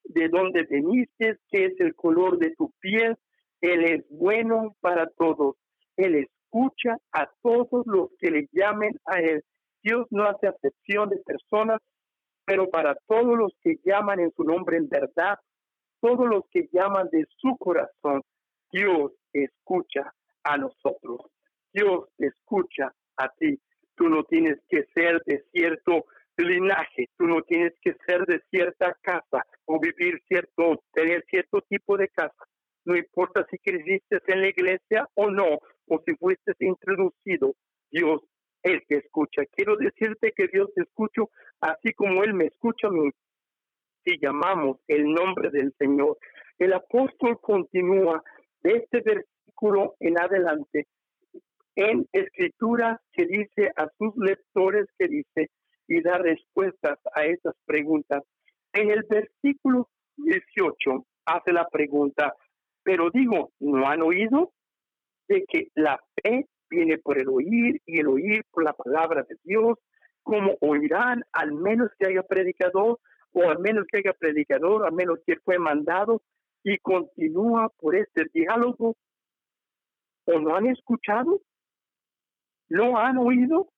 de 0.04 0.28
dónde 0.28 0.64
veniste, 0.64 1.38
qué 1.48 1.66
es 1.66 1.80
el 1.80 1.94
color 1.94 2.38
de 2.38 2.54
tu 2.56 2.70
piel. 2.80 3.16
Él 3.60 3.84
es 3.84 4.04
bueno 4.10 4.76
para 4.80 5.06
todos. 5.16 5.56
Él 5.96 6.16
es 6.16 6.28
escucha 6.52 6.98
a 7.12 7.30
todos 7.42 7.86
los 7.86 8.10
que 8.18 8.30
le 8.30 8.48
llamen 8.52 8.92
a 9.06 9.20
Él. 9.20 9.42
Dios 9.82 10.06
no 10.10 10.24
hace 10.24 10.48
acepción 10.48 11.08
de 11.08 11.16
personas, 11.18 11.80
pero 12.44 12.68
para 12.68 12.94
todos 13.06 13.36
los 13.36 13.52
que 13.62 13.76
llaman 13.84 14.20
en 14.20 14.32
su 14.32 14.44
nombre 14.44 14.76
en 14.76 14.88
verdad, 14.88 15.38
todos 16.00 16.28
los 16.28 16.44
que 16.50 16.68
llaman 16.72 17.08
de 17.10 17.24
su 17.38 17.56
corazón, 17.56 18.22
Dios 18.70 19.12
escucha 19.32 20.12
a 20.44 20.56
nosotros. 20.56 21.20
Dios 21.72 22.08
escucha 22.18 22.92
a 23.16 23.28
ti. 23.38 23.58
Tú 23.94 24.08
no 24.08 24.24
tienes 24.24 24.58
que 24.68 24.84
ser 24.94 25.20
de 25.26 25.44
cierto 25.52 26.04
linaje, 26.36 27.08
tú 27.16 27.26
no 27.26 27.42
tienes 27.42 27.72
que 27.80 27.94
ser 28.06 28.24
de 28.26 28.40
cierta 28.50 28.96
casa 29.02 29.44
o 29.66 29.78
vivir 29.78 30.20
cierto, 30.28 30.82
tener 30.92 31.24
cierto 31.30 31.60
tipo 31.68 31.96
de 31.96 32.08
casa. 32.08 32.44
No 32.84 32.96
importa 32.96 33.46
si 33.50 33.58
creciste 33.58 34.18
en 34.26 34.40
la 34.40 34.48
iglesia 34.48 35.08
o 35.14 35.30
no, 35.30 35.58
o 35.86 36.02
si 36.04 36.16
fuiste 36.16 36.52
introducido, 36.60 37.54
Dios 37.90 38.22
es 38.62 38.80
que 38.88 38.96
escucha. 38.96 39.42
Quiero 39.52 39.76
decirte 39.76 40.32
que 40.34 40.48
Dios 40.48 40.70
te 40.74 40.82
escucha 40.82 41.22
así 41.60 41.92
como 41.92 42.24
Él 42.24 42.34
me 42.34 42.46
escucha 42.46 42.88
a 42.88 42.90
mí. 42.90 43.10
si 44.04 44.18
llamamos 44.20 44.78
el 44.88 45.04
nombre 45.04 45.50
del 45.50 45.72
Señor. 45.78 46.18
El 46.58 46.72
apóstol 46.72 47.38
continúa 47.40 48.20
de 48.62 48.72
este 48.78 49.00
versículo 49.00 49.94
en 50.00 50.18
adelante 50.18 50.88
en 51.76 52.06
escritura 52.12 53.00
que 53.12 53.26
dice 53.26 53.72
a 53.76 53.88
sus 53.98 54.16
lectores 54.16 54.86
que 54.98 55.08
dice 55.08 55.50
y 55.88 56.02
da 56.02 56.18
respuestas 56.18 56.98
a 57.14 57.24
esas 57.24 57.54
preguntas. 57.64 58.22
En 58.72 58.90
el 58.90 59.04
versículo 59.08 59.88
18 60.16 61.06
hace 61.26 61.52
la 61.52 61.68
pregunta, 61.68 62.34
pero 62.82 63.10
digo, 63.10 63.52
¿no 63.60 63.88
han 63.88 64.02
oído 64.02 64.52
de 65.28 65.44
que 65.46 65.68
la 65.74 66.00
fe 66.22 66.46
viene 66.68 66.98
por 66.98 67.18
el 67.18 67.28
oír 67.28 67.80
y 67.86 68.00
el 68.00 68.08
oír 68.08 68.44
por 68.50 68.64
la 68.64 68.72
palabra 68.72 69.22
de 69.22 69.36
Dios? 69.44 69.78
como 70.22 70.56
oirán 70.60 71.24
al 71.32 71.52
menos 71.52 71.90
que 71.98 72.08
haya 72.08 72.22
predicador 72.22 73.00
o 73.32 73.42
al 73.48 73.58
menos 73.58 73.86
que 73.90 73.98
haya 73.98 74.12
predicador, 74.12 74.86
al 74.86 74.92
menos 74.92 75.18
que 75.26 75.36
fue 75.36 75.58
mandado 75.58 76.22
y 76.62 76.78
continúa 76.78 77.70
por 77.78 77.96
este 77.96 78.26
diálogo 78.32 78.96
o 80.24 80.38
no 80.38 80.54
han 80.54 80.66
escuchado, 80.66 81.40
no 82.72 82.96
han 82.96 83.18
oído 83.18 83.68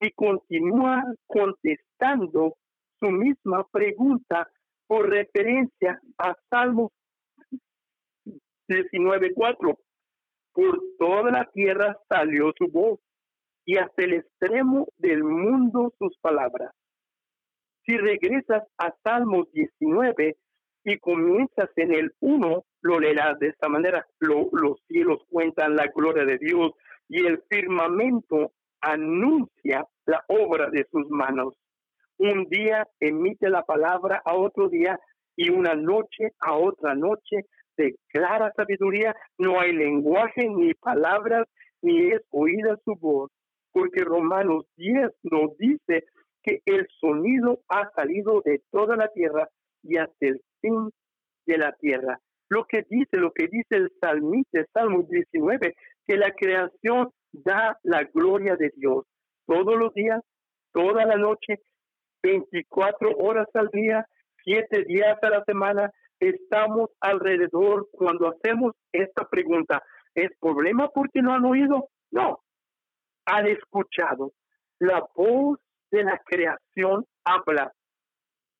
y 0.00 0.10
continúa 0.12 1.04
contestando 1.26 2.56
su 2.98 3.10
misma 3.10 3.66
pregunta 3.70 4.48
por 4.86 5.10
referencia 5.10 6.00
a 6.16 6.34
Salmos 6.48 6.92
19.4. 8.68 9.78
Por 10.52 10.80
toda 10.98 11.30
la 11.30 11.44
tierra 11.52 11.98
salió 12.08 12.52
su 12.56 12.68
voz 12.68 13.00
y 13.66 13.76
hasta 13.76 14.04
el 14.04 14.14
extremo 14.14 14.88
del 14.96 15.22
mundo 15.22 15.92
sus 15.98 16.16
palabras. 16.18 16.72
Si 17.84 17.98
regresas 17.98 18.62
a 18.78 18.94
Salmos 19.04 19.52
19 19.52 20.36
y 20.84 20.98
comienzas 20.98 21.68
en 21.76 21.92
el 21.92 22.14
1, 22.20 22.64
lo 22.80 23.00
leerás 23.00 23.38
de 23.40 23.48
esta 23.48 23.68
manera. 23.68 24.06
los 24.20 24.80
cielos 24.88 25.20
cuentan 25.28 25.76
la 25.76 25.88
gloria 25.94 26.24
de 26.24 26.38
Dios 26.38 26.72
y 27.08 27.26
el 27.26 27.42
firmamento 27.48 28.52
anuncia 28.80 29.86
la 30.06 30.24
obra 30.28 30.70
de 30.70 30.86
sus 30.90 31.08
manos. 31.10 31.54
Un 32.18 32.44
día 32.48 32.86
emite 33.00 33.50
la 33.50 33.62
palabra 33.62 34.22
a 34.24 34.34
otro 34.34 34.68
día 34.68 34.98
y 35.36 35.50
una 35.50 35.74
noche 35.74 36.32
a 36.40 36.54
otra 36.54 36.94
noche 36.94 37.46
de 37.76 37.96
clara 38.08 38.52
sabiduría. 38.56 39.14
No 39.38 39.60
hay 39.60 39.72
lenguaje 39.72 40.48
ni 40.48 40.72
palabras, 40.74 41.46
ni 41.82 42.08
es 42.08 42.22
oída 42.30 42.76
su 42.84 42.94
voz 42.96 43.30
porque 43.76 44.04
Romanos 44.04 44.64
10 44.78 45.10
nos 45.24 45.54
dice 45.58 46.04
que 46.42 46.62
el 46.64 46.86
sonido 46.98 47.60
ha 47.68 47.90
salido 47.94 48.40
de 48.42 48.62
toda 48.70 48.96
la 48.96 49.08
tierra 49.08 49.50
y 49.82 49.98
hasta 49.98 50.28
el 50.28 50.40
fin 50.62 50.90
de 51.44 51.58
la 51.58 51.72
tierra. 51.72 52.18
Lo 52.48 52.64
que 52.64 52.86
dice, 52.88 53.18
lo 53.18 53.32
que 53.32 53.48
dice 53.48 53.76
el 53.76 53.92
salmista, 54.00 54.64
Salmo 54.72 55.02
19, 55.02 55.74
que 56.06 56.16
la 56.16 56.32
creación 56.32 57.10
da 57.32 57.78
la 57.82 58.04
gloria 58.04 58.56
de 58.56 58.72
Dios 58.76 59.04
todos 59.46 59.76
los 59.76 59.92
días, 59.94 60.22
toda 60.72 61.04
la 61.04 61.16
noche, 61.16 61.60
24 62.22 63.16
horas 63.18 63.48
al 63.54 63.68
día, 63.68 64.06
7 64.44 64.84
días 64.84 65.18
a 65.22 65.30
la 65.30 65.44
semana. 65.44 65.90
Estamos 66.18 66.90
alrededor 67.00 67.88
cuando 67.92 68.28
hacemos 68.28 68.74
esta 68.92 69.28
pregunta. 69.28 69.82
¿Es 70.14 70.30
problema 70.40 70.88
porque 70.88 71.20
no 71.20 71.34
han 71.34 71.44
oído? 71.44 71.88
No, 72.10 72.40
han 73.26 73.46
escuchado. 73.46 74.32
La 74.78 75.06
voz 75.14 75.58
de 75.90 76.04
la 76.04 76.20
creación 76.24 77.04
habla 77.24 77.72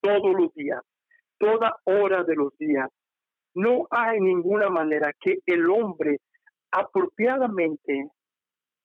todos 0.00 0.34
los 0.34 0.52
días, 0.54 0.82
toda 1.38 1.76
hora 1.84 2.24
de 2.24 2.36
los 2.36 2.56
días. 2.58 2.88
No 3.54 3.86
hay 3.90 4.20
ninguna 4.20 4.68
manera 4.68 5.12
que 5.18 5.38
el 5.46 5.70
hombre 5.70 6.18
apropiadamente 6.76 8.10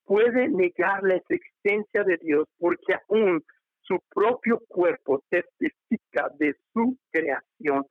puede 0.05 0.47
negar 0.47 1.03
la 1.03 1.15
existencia 1.15 2.03
de 2.03 2.17
Dios 2.17 2.47
porque 2.57 2.95
aún 3.09 3.43
su 3.81 3.99
propio 4.09 4.61
cuerpo 4.69 5.21
testifica 5.29 6.29
de 6.39 6.55
su 6.71 6.97
creación. 7.11 7.85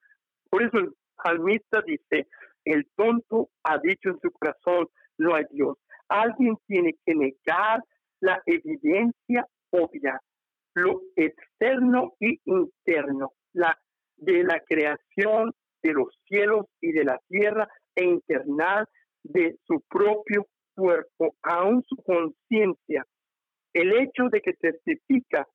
Por 0.49 0.63
eso 0.63 0.79
el 0.79 0.93
salmista 1.23 1.83
dice, 1.87 2.29
el 2.65 2.87
tonto 2.97 3.51
ha 3.63 3.79
dicho 3.79 4.09
en 4.09 4.19
su 4.21 4.31
corazón, 4.31 4.89
no 5.19 5.35
hay 5.35 5.45
Dios. 5.51 5.77
Alguien 6.09 6.57
tiene 6.67 6.95
que 7.05 7.15
negar 7.15 7.83
la 8.21 8.43
evidencia 8.47 9.47
obvia, 9.71 10.19
lo 10.75 11.03
externo 11.15 12.15
y 12.21 12.41
interno, 12.45 13.33
la 13.53 13.79
de 14.17 14.45
la 14.45 14.61
creación 14.67 15.53
de 15.83 15.93
los 15.93 16.09
cielos 16.27 16.67
y 16.81 16.93
de 16.93 17.05
la 17.05 17.19
tierra 17.29 17.69
e 17.95 18.05
internal 18.05 18.87
de 19.23 19.57
su 19.67 19.83
propio 19.89 20.47
cuerpo, 20.75 21.35
aún 21.43 21.83
su 21.87 21.97
conciencia. 21.97 23.05
El 23.73 23.93
hecho 23.93 24.29
de 24.31 24.41
que 24.41 24.53
testifica 24.55 25.47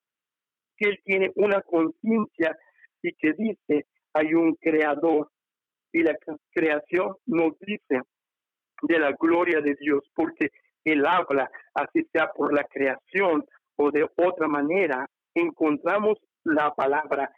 que 0.78 0.90
él 0.90 1.00
tiene 1.04 1.32
una 1.36 1.62
conciencia 1.62 2.58
y 3.02 3.14
que 3.14 3.34
dice 3.34 3.86
hay 4.14 4.34
un 4.34 4.56
creador 4.56 5.30
y 5.92 6.02
la 6.04 6.16
creación 6.52 7.16
nos 7.26 7.58
dice 7.60 8.02
de 8.82 9.00
la 9.00 9.12
gloria 9.20 9.62
de 9.62 9.76
Dios, 9.80 10.04
porque 10.14 10.50
Él 10.84 11.06
habla, 11.06 11.50
así 11.74 12.06
sea 12.12 12.32
por 12.34 12.54
la 12.54 12.64
creación 12.66 13.46
o 13.78 13.92
de 13.92 14.08
otra 14.16 14.48
manera, 14.48 15.10
encontramos 15.34 16.18
la 16.44 16.74
palabra, 16.74 17.34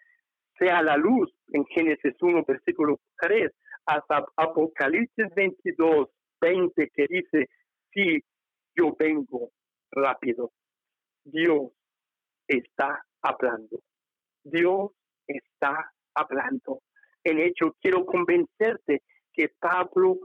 sea 0.57 0.81
la 0.81 0.97
luz 0.97 1.31
en 1.53 1.65
Génesis 1.65 2.13
1, 2.19 2.43
versículo 2.47 2.99
3, 3.19 3.51
hasta 3.85 4.25
Apocalipsis 4.35 5.27
22, 5.35 6.09
20, 6.39 6.89
que 6.93 7.05
dice, 7.09 7.49
sí, 7.93 8.23
yo 8.75 8.95
vengo 8.97 9.51
rápido. 9.91 10.51
Dios 11.23 11.71
está 12.47 13.03
hablando. 13.21 13.79
Dios 14.43 14.91
está 15.27 15.91
hablando. 16.13 16.81
En 17.23 17.39
hecho, 17.39 17.75
quiero 17.81 18.05
convencerte 18.05 19.01
que 19.33 19.49
Pablo 19.59 20.17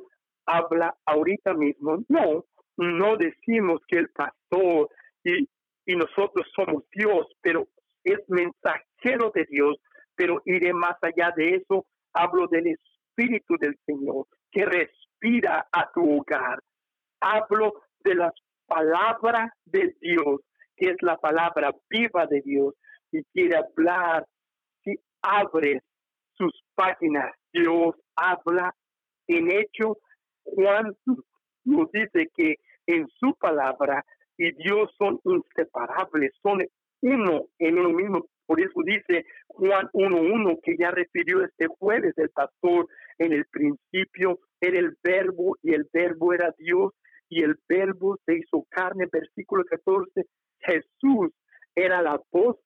habla 0.46 0.96
ahorita 1.07 1.55
mismo. 1.55 2.05
No, 2.09 2.44
no 2.77 3.16
decimos 3.16 3.81
que 3.88 3.98
el 3.98 4.09
pastor 4.11 4.88
y, 5.25 5.48
y 5.87 5.96
nosotros 5.96 6.46
somos 6.55 6.85
Dios, 6.90 7.27
pero 7.40 7.68
es 8.05 8.18
mensajero 8.29 9.31
de 9.35 9.46
Dios, 9.51 9.77
pero 10.14 10.40
iré 10.44 10.72
más 10.72 10.96
allá 11.03 11.33
de 11.37 11.57
eso. 11.57 11.87
Hablo 12.12 12.46
del 12.48 12.68
Espíritu 12.68 13.57
del 13.59 13.77
Señor 13.87 14.27
que 14.51 14.64
respira 15.22 15.66
a 15.72 15.90
tu 15.92 16.18
hogar. 16.18 16.58
Hablo 17.20 17.74
de 18.04 18.14
las 18.14 18.32
palabras 18.66 19.50
de 19.66 19.94
Dios, 20.00 20.40
que 20.76 20.90
es 20.90 20.96
la 21.02 21.16
palabra 21.16 21.72
viva 21.88 22.26
de 22.26 22.40
Dios, 22.42 22.74
y 23.12 23.22
quiere 23.32 23.56
hablar. 23.56 24.26
Si 24.85 24.94
abres 25.22 25.82
sus 26.37 26.52
páginas, 26.74 27.32
Dios 27.52 27.94
habla 28.16 28.74
en 29.28 29.50
hecho 29.50 29.98
Juan 30.44 30.96
nos 31.64 31.90
dice 31.92 32.28
que 32.35 32.56
en 32.87 33.06
su 33.20 33.35
palabra 33.37 34.04
y 34.37 34.50
Dios 34.54 34.92
son 34.98 35.20
inseparables, 35.24 36.32
son 36.42 36.58
uno 37.02 37.44
en 37.58 37.78
uno 37.78 37.90
mismo. 37.90 38.26
Por 38.46 38.61
eso 38.61 38.80
dice 38.85 39.24
Juan 39.46 39.88
1.1 39.92 40.58
que 40.64 40.76
ya 40.76 40.90
refirió 40.90 41.44
este 41.44 41.68
jueves 41.68 42.12
el 42.16 42.30
pastor, 42.30 42.88
en 43.18 43.33
el 43.33 43.44
principio 43.46 44.40
era 44.61 44.79
el 44.79 44.96
verbo 45.03 45.57
y 45.62 45.75
el 45.75 45.88
verbo 45.92 46.33
era 46.33 46.55
Dios 46.59 46.92
y 47.29 47.42
el 47.42 47.57
verbo 47.68 48.18
se 48.27 48.37
hizo 48.37 48.66
carne, 48.68 49.09
versículo 49.11 49.64
14, 49.64 50.27
Jesús 50.61 51.33
era 51.75 52.03
la 52.03 52.20
voz 52.31 52.57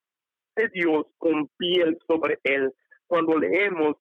de 0.57 0.69
Dios 0.75 1.07
con 1.19 1.49
piel 1.57 1.97
sobre 2.07 2.39
él. 2.43 2.73
Cuando 3.07 3.39
leemos 3.39 3.97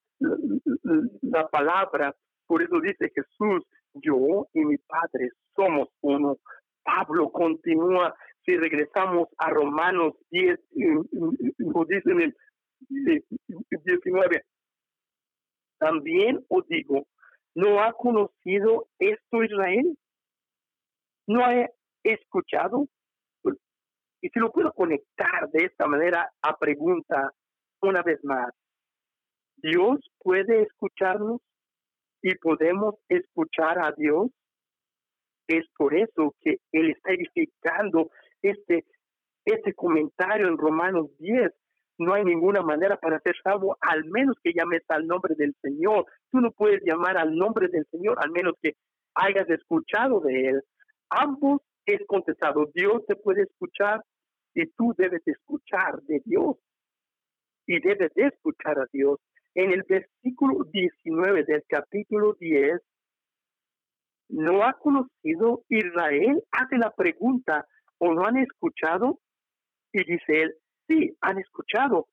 la 1.21 1.47
palabra, 1.49 2.15
por 2.47 2.63
eso 2.63 2.79
dice 2.81 3.11
Jesús, 3.13 3.63
yo 3.93 4.47
y 4.53 4.65
mi 4.65 4.77
Padre 4.77 5.29
somos 5.55 5.89
uno. 6.01 6.37
Pablo 6.83 7.31
continúa, 7.31 8.15
si 8.45 8.55
regresamos 8.57 9.27
a 9.37 9.49
Romanos 9.49 10.13
10, 10.31 10.59
nos 11.59 11.87
dice 11.87 12.11
en 12.11 12.21
el 12.21 12.35
19, 12.89 14.43
también 15.85 16.43
os 16.49 16.67
digo, 16.67 17.05
¿no 17.53 17.79
ha 17.79 17.93
conocido 17.93 18.87
esto 18.97 19.43
Israel? 19.43 19.95
¿No 21.27 21.45
ha 21.45 21.69
escuchado? 22.03 22.87
Y 24.21 24.29
si 24.29 24.39
lo 24.39 24.51
puedo 24.51 24.73
conectar 24.73 25.47
de 25.51 25.65
esta 25.65 25.85
manera 25.85 26.31
a 26.41 26.57
pregunta 26.57 27.31
una 27.83 28.01
vez 28.01 28.19
más, 28.23 28.49
¿Dios 29.57 29.99
puede 30.17 30.63
escucharnos? 30.63 31.41
y 32.23 32.33
podemos 32.37 32.95
escuchar 33.07 33.77
a 33.77 33.91
Dios. 33.91 34.31
Es 35.47 35.63
por 35.77 35.93
eso 35.93 36.33
que 36.41 36.57
Él 36.71 36.89
está 36.89 37.13
edificando 37.13 38.09
este, 38.41 38.83
este 39.45 39.75
comentario 39.75 40.47
en 40.47 40.57
Romanos 40.57 41.11
10 41.19 41.53
no 41.97 42.13
hay 42.13 42.23
ninguna 42.23 42.61
manera 42.61 42.97
para 42.97 43.19
ser 43.19 43.35
salvo, 43.43 43.77
al 43.81 44.05
menos 44.05 44.35
que 44.43 44.53
llames 44.53 44.83
al 44.89 45.07
nombre 45.07 45.35
del 45.35 45.55
Señor. 45.61 46.05
Tú 46.31 46.41
no 46.41 46.51
puedes 46.51 46.81
llamar 46.83 47.17
al 47.17 47.35
nombre 47.35 47.67
del 47.69 47.85
Señor, 47.91 48.17
al 48.21 48.31
menos 48.31 48.55
que 48.61 48.75
hayas 49.13 49.49
escuchado 49.49 50.19
de 50.19 50.49
Él. 50.49 50.61
Ambos 51.09 51.61
es 51.85 52.01
contestado. 52.07 52.69
Dios 52.73 53.05
te 53.07 53.15
puede 53.15 53.43
escuchar 53.43 54.03
y 54.53 54.65
tú 54.71 54.93
debes 54.97 55.25
escuchar 55.25 56.01
de 56.03 56.21
Dios. 56.25 56.57
Y 57.67 57.79
debes 57.79 58.13
de 58.13 58.27
escuchar 58.27 58.79
a 58.79 58.85
Dios. 58.91 59.19
En 59.53 59.71
el 59.71 59.83
versículo 59.83 60.65
19 60.71 61.43
del 61.45 61.63
capítulo 61.67 62.35
10, 62.39 62.81
¿no 64.29 64.63
ha 64.63 64.73
conocido 64.73 65.63
Israel? 65.69 66.43
Hace 66.51 66.77
la 66.77 66.91
pregunta, 66.91 67.65
¿o 67.99 68.13
no 68.13 68.25
han 68.25 68.37
escuchado? 68.37 69.19
Y 69.93 70.03
dice 70.03 70.41
él, 70.41 70.55
sí, 70.87 71.15
han 71.21 71.39
escuchado, 71.39 72.07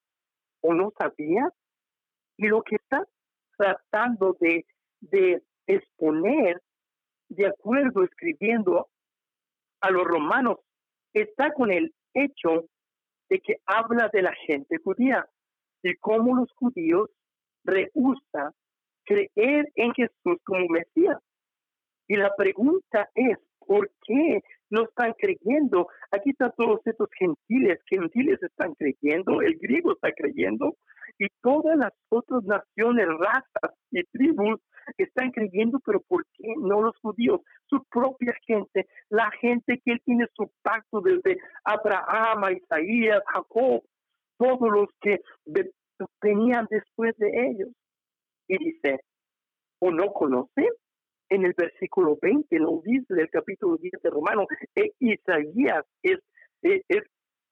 ¿o 0.60 0.74
no 0.74 0.92
sabía? 0.98 1.48
Y 2.36 2.46
lo 2.48 2.62
que 2.62 2.76
está 2.76 3.06
tratando 3.56 4.36
de, 4.40 4.66
de 5.00 5.42
exponer, 5.66 6.60
de 7.28 7.46
acuerdo, 7.46 8.04
escribiendo 8.04 8.88
a 9.80 9.90
los 9.90 10.04
romanos, 10.04 10.58
está 11.12 11.52
con 11.52 11.70
el 11.70 11.94
hecho 12.14 12.66
de 13.28 13.40
que 13.40 13.56
habla 13.66 14.10
de 14.12 14.22
la 14.22 14.34
gente 14.46 14.78
judía 14.82 15.26
y 15.82 15.96
cómo 15.96 16.36
los 16.36 16.52
judíos 16.52 17.10
rehusan 17.64 18.52
creer 19.04 19.70
en 19.74 19.92
Jesús 19.94 20.38
como 20.44 20.66
Mesías. 20.68 21.18
Y 22.08 22.16
la 22.16 22.34
pregunta 22.36 23.10
es, 23.14 23.38
¿por 23.58 23.90
qué 24.04 24.42
no 24.72 24.84
están 24.84 25.12
creyendo? 25.18 25.86
Aquí 26.10 26.30
están 26.30 26.52
todos 26.56 26.80
estos 26.86 27.08
gentiles, 27.18 27.78
gentiles 27.86 28.42
están 28.42 28.74
creyendo, 28.74 29.42
el 29.42 29.56
griego 29.58 29.92
está 29.92 30.10
creyendo, 30.12 30.76
y 31.18 31.26
todas 31.42 31.76
las 31.76 31.92
otras 32.08 32.42
naciones, 32.44 33.06
razas 33.18 33.78
y 33.90 34.02
tribus 34.04 34.60
están 34.96 35.30
creyendo, 35.30 35.78
pero 35.84 36.00
¿por 36.00 36.24
qué 36.32 36.54
no 36.58 36.80
los 36.80 36.96
judíos? 37.02 37.40
Su 37.68 37.84
propia 37.90 38.34
gente, 38.46 38.86
la 39.10 39.30
gente 39.40 39.80
que 39.84 39.92
él 39.92 40.00
tiene 40.04 40.26
su 40.34 40.50
pacto 40.62 41.00
desde 41.00 41.38
Abraham, 41.64 42.56
Isaías, 42.56 43.22
Jacob, 43.26 43.82
todos 44.38 44.70
los 44.72 44.88
que 45.00 45.20
venían 46.22 46.66
después 46.70 47.16
de 47.18 47.28
ellos. 47.48 47.68
Y 48.48 48.58
dice, 48.58 49.00
¿o 49.80 49.90
no 49.90 50.12
conocen? 50.12 50.68
En 51.32 51.46
el 51.46 51.54
versículo 51.56 52.18
20 52.20 52.58
lo 52.58 52.82
dice 52.84 53.14
del 53.14 53.30
capítulo 53.30 53.78
10 53.78 54.02
de 54.02 54.10
Romanos, 54.10 54.48
e 54.74 54.92
Isaías 54.98 55.82
es, 56.02 56.18
es, 56.60 56.82
es 56.88 57.04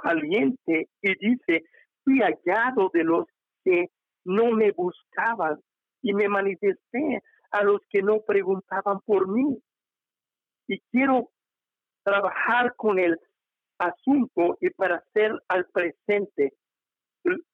valiente 0.05 0.91
y 1.01 1.15
dice, 1.19 1.65
fui 2.05 2.21
hallado 2.21 2.91
de 2.93 3.05
los 3.05 3.25
que 3.65 3.89
no 4.27 4.51
me 4.51 4.73
buscaban 4.73 5.59
y 6.03 6.13
me 6.13 6.29
manifesté 6.29 7.23
a 7.53 7.65
los 7.65 7.81
que 7.89 8.03
no 8.03 8.21
preguntaban 8.21 9.01
por 9.07 9.29
mí. 9.29 9.59
Y 10.69 10.79
quiero 10.93 11.31
trabajar 12.03 12.75
con 12.77 12.99
el 12.99 13.19
asunto 13.79 14.59
y 14.61 14.69
para 14.69 14.97
hacer 14.97 15.33
al 15.49 15.65
presente 15.73 16.53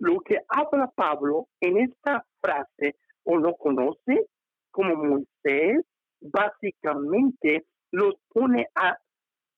lo 0.00 0.18
que 0.22 0.40
habla 0.48 0.90
Pablo 0.92 1.46
en 1.60 1.78
esta 1.78 2.26
frase 2.40 2.96
o 3.22 3.36
lo 3.36 3.54
conoce 3.54 4.26
como 4.72 4.96
Moisés, 4.96 5.84
básicamente 6.30 7.66
los 7.90 8.14
pone 8.32 8.66
a 8.74 8.98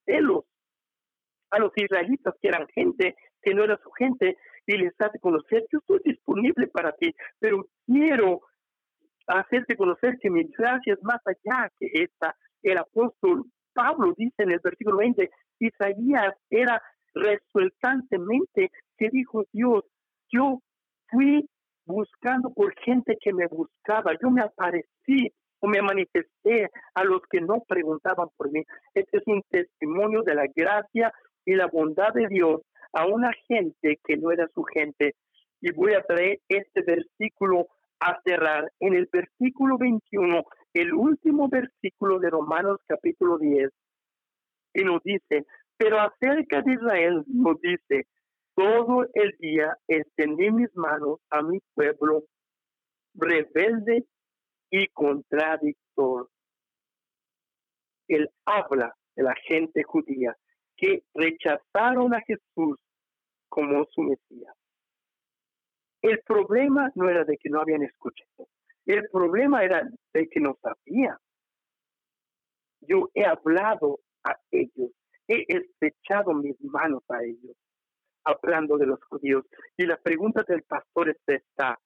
celos 0.04 0.44
a 1.50 1.59
los 1.59 1.72
israelitas 1.76 2.35
que 2.40 2.48
eran 2.48 2.66
gente 2.68 3.16
que 3.42 3.54
no 3.54 3.64
era 3.64 3.78
su 3.83 3.90
gente 3.92 4.37
y 4.66 4.76
les 4.76 4.92
hace 5.00 5.18
conocer, 5.18 5.64
yo 5.72 5.78
estoy 5.78 6.00
disponible 6.04 6.66
para 6.66 6.92
ti, 6.92 7.14
pero 7.38 7.66
quiero 7.87 8.42
hacerte 9.26 9.76
conocer 9.76 10.18
que 10.20 10.31
mi 10.31 10.44
gracia 10.44 10.94
es 10.94 11.02
más 11.02 11.20
allá 11.24 11.70
que 11.78 11.88
esta. 11.94 12.37
El 12.62 12.78
apóstol 12.78 13.44
Pablo 13.72 14.12
dice 14.16 14.42
en 14.42 14.50
el 14.50 14.61
versículo 14.62 14.98
20, 14.98 15.31
Isaías 15.61 16.35
era 16.50 16.83
resultantemente 17.14 18.70
que 18.96 19.09
dijo 19.11 19.44
Dios, 19.52 19.85
yo 20.31 20.61
fui 21.09 21.48
buscando 21.87 22.52
por 22.52 22.74
gente 22.81 23.16
que 23.20 23.33
me 23.33 23.46
buscaba, 23.46 24.12
yo 24.22 24.31
me 24.31 24.42
aparecí 24.42 25.33
o 25.61 25.68
me 25.68 25.83
manifesté 25.83 26.71
a 26.94 27.05
los 27.05 27.21
que 27.31 27.40
no 27.40 27.62
preguntaban 27.66 28.29
por 28.37 28.51
mí. 28.51 28.62
Este 28.94 29.18
es 29.18 29.23
un 29.27 29.42
testimonio 29.51 30.23
de 30.23 30.35
la 30.35 30.47
gracia 30.55 31.12
y 31.44 31.55
la 31.55 31.66
bondad 31.66 32.12
de 32.14 32.27
Dios 32.29 32.62
a 32.92 33.07
una 33.07 33.31
gente 33.47 33.99
que 34.05 34.16
no 34.16 34.31
era 34.31 34.49
su 34.55 34.62
gente. 34.64 35.14
Y 35.61 35.73
voy 35.73 35.94
a 35.94 36.03
traer 36.03 36.40
este 36.49 36.83
versículo 36.83 37.66
a 38.01 38.21
cerrar 38.25 38.71
en 38.81 38.94
el 38.94 39.09
versículo 39.12 39.77
21, 39.77 40.44
el 40.75 40.94
último 40.94 41.49
versículo 41.49 42.21
de 42.21 42.31
Romanos 42.31 42.79
capítulo 42.87 43.38
10, 43.38 43.71
y 44.75 44.85
nos 44.85 45.03
dice, 45.03 45.47
pero 45.77 45.99
acerca 46.01 46.62
de 46.62 46.75
Israel 46.75 47.25
nos 47.27 47.61
dice, 47.61 48.07
todo 48.55 49.05
el 49.14 49.37
día 49.38 49.77
extendí 49.88 50.51
mis 50.51 50.75
manos 50.77 51.21
a 51.31 51.42
mi 51.42 51.59
pueblo 51.75 52.25
rebelde 53.14 54.05
y 54.70 54.87
contradictor. 54.88 56.28
Él 58.09 58.31
habla 58.44 58.94
de 59.16 59.22
la 59.22 59.35
gente 59.46 59.83
judía 59.83 60.37
que 60.76 61.02
rechazaron 61.14 62.14
a 62.14 62.20
Jesús 62.20 62.78
como 63.48 63.85
su 63.87 64.02
Mesías. 64.02 64.54
El 66.00 66.20
problema 66.20 66.90
no 66.94 67.09
era 67.09 67.24
de 67.24 67.37
que 67.37 67.50
no 67.50 67.61
habían 67.61 67.83
escuchado, 67.83 68.48
el 68.87 69.09
problema 69.11 69.64
era 69.64 69.87
de 70.14 70.28
que 70.28 70.40
no 70.40 70.57
sabían. 70.62 71.18
Yo 72.81 73.11
he 73.14 73.24
hablado 73.24 73.98
a 74.24 74.38
ellos, 74.50 74.92
he 75.26 75.44
estrechado 75.48 76.33
mis 76.33 76.59
manos 76.62 77.02
a 77.11 77.22
ellos, 77.22 77.57
hablando 78.24 78.78
de 78.78 78.87
los 78.87 79.02
judíos. 79.04 79.44
Y 79.76 79.87
la 79.87 79.96
pregunta 79.96 80.44
del 80.46 80.62
pastor 80.62 81.11
es 81.11 81.18
esta, 81.26 81.78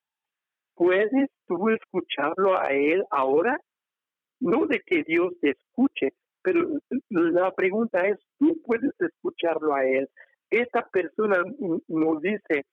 ¿puedes 0.74 1.30
tú 1.46 1.68
escucharlo 1.70 2.58
a 2.58 2.72
él 2.72 3.04
ahora? 3.10 3.58
No 4.40 4.66
de 4.66 4.80
que 4.80 5.02
Dios 5.04 5.32
te 5.40 5.50
escuche, 5.50 6.14
pero 6.42 6.66
la 7.08 7.52
pregunta 7.52 8.06
es, 8.06 8.18
¿tú 8.38 8.60
puedes 8.64 8.92
escucharlo 8.98 9.74
a 9.74 9.84
él? 9.84 10.08
Esta 10.50 10.88
persona 10.88 11.42
nos 11.88 12.20
dice 12.20 12.64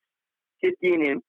que 0.59 0.73
tienen 0.73 1.21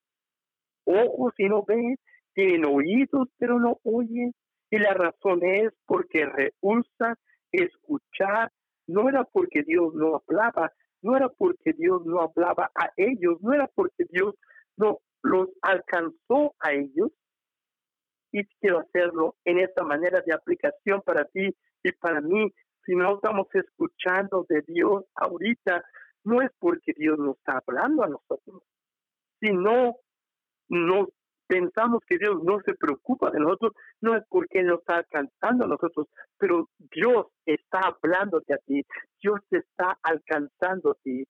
ojos 0.84 1.34
y 1.38 1.48
no 1.48 1.62
ven, 1.64 1.96
tienen 2.34 2.64
oídos 2.64 3.28
pero 3.38 3.58
no 3.58 3.78
oyen, 3.84 4.32
y 4.70 4.78
la 4.78 4.94
razón 4.94 5.40
es 5.42 5.72
porque 5.86 6.24
rehúsan 6.24 7.16
escuchar, 7.52 8.50
no 8.86 9.08
era 9.08 9.24
porque 9.24 9.62
Dios 9.62 9.94
no 9.94 10.16
hablaba, 10.16 10.72
no 11.02 11.16
era 11.16 11.28
porque 11.28 11.72
Dios 11.72 12.04
no 12.06 12.20
hablaba 12.20 12.70
a 12.74 12.90
ellos, 12.96 13.40
no 13.40 13.52
era 13.52 13.68
porque 13.74 14.04
Dios 14.10 14.34
no 14.76 14.98
los 15.22 15.48
alcanzó 15.62 16.54
a 16.60 16.72
ellos. 16.72 17.10
Y 18.32 18.44
quiero 18.60 18.80
hacerlo 18.80 19.36
en 19.44 19.58
esta 19.58 19.82
manera 19.82 20.22
de 20.24 20.32
aplicación 20.32 21.02
para 21.02 21.24
ti 21.24 21.54
y 21.82 21.92
para 21.92 22.20
mí. 22.20 22.52
Si 22.84 22.94
no 22.94 23.14
estamos 23.14 23.46
escuchando 23.52 24.46
de 24.48 24.62
Dios 24.66 25.04
ahorita, 25.14 25.84
no 26.24 26.40
es 26.42 26.50
porque 26.58 26.92
Dios 26.96 27.18
no 27.18 27.32
está 27.32 27.60
hablando 27.66 28.04
a 28.04 28.08
nosotros, 28.08 28.62
sino 29.40 29.96
no 30.68 31.08
pensamos 31.50 32.00
que 32.06 32.16
Dios 32.16 32.42
no 32.44 32.60
se 32.64 32.74
preocupa 32.74 33.30
de 33.30 33.40
nosotros, 33.40 33.72
no 34.00 34.14
es 34.16 34.22
porque 34.28 34.60
Él 34.60 34.68
nos 34.68 34.78
está 34.80 34.98
alcanzando 34.98 35.64
a 35.64 35.68
nosotros, 35.68 36.06
pero 36.38 36.68
Dios 36.78 37.26
está 37.44 37.80
hablándote 37.80 38.54
a 38.54 38.58
ti, 38.58 38.86
Dios 39.20 39.40
te 39.48 39.58
está 39.58 39.98
alcanzando 40.02 40.92
a 40.92 40.94
ti. 41.02 41.24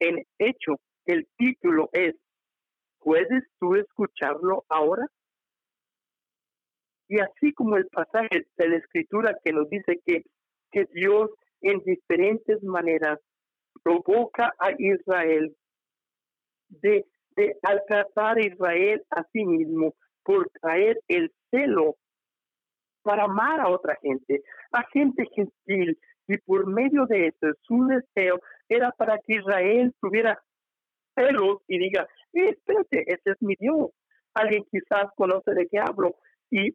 En 0.00 0.24
hecho, 0.38 0.80
el 1.06 1.28
título 1.36 1.88
es, 1.92 2.16
¿puedes 3.00 3.44
tú 3.58 3.74
escucharlo 3.76 4.64
ahora? 4.68 5.06
Y 7.08 7.18
así 7.20 7.52
como 7.54 7.76
el 7.76 7.86
pasaje 7.88 8.46
de 8.56 8.68
la 8.68 8.76
escritura 8.76 9.36
que 9.44 9.52
nos 9.52 9.68
dice 9.68 10.00
que, 10.06 10.22
que 10.70 10.84
Dios 10.92 11.30
en 11.60 11.80
diferentes 11.80 12.62
maneras 12.62 13.18
provoca 13.82 14.52
a 14.58 14.70
Israel 14.78 15.54
de 16.68 17.04
de 17.36 17.56
alcanzar 17.62 18.38
a 18.38 18.46
Israel 18.46 19.02
a 19.10 19.24
sí 19.32 19.44
mismo 19.44 19.94
por 20.22 20.48
traer 20.60 21.00
el 21.08 21.32
celo 21.50 21.96
para 23.02 23.24
amar 23.24 23.60
a 23.60 23.68
otra 23.68 23.96
gente, 24.02 24.42
a 24.72 24.82
gente 24.92 25.24
gentil, 25.34 25.98
y 26.28 26.36
por 26.38 26.66
medio 26.66 27.06
de 27.06 27.28
eso 27.28 27.54
su 27.62 27.86
deseo 27.86 28.40
era 28.68 28.92
para 28.92 29.18
que 29.18 29.36
Israel 29.36 29.92
tuviera 30.00 30.40
celos 31.14 31.62
y 31.66 31.78
diga, 31.78 32.06
eh, 32.32 32.50
espérate, 32.50 33.04
ese 33.06 33.30
es 33.30 33.36
mi 33.40 33.54
Dios. 33.58 33.90
Alguien 34.34 34.64
quizás 34.70 35.06
conoce 35.16 35.52
de 35.52 35.66
qué 35.68 35.78
hablo 35.78 36.16
y, 36.50 36.74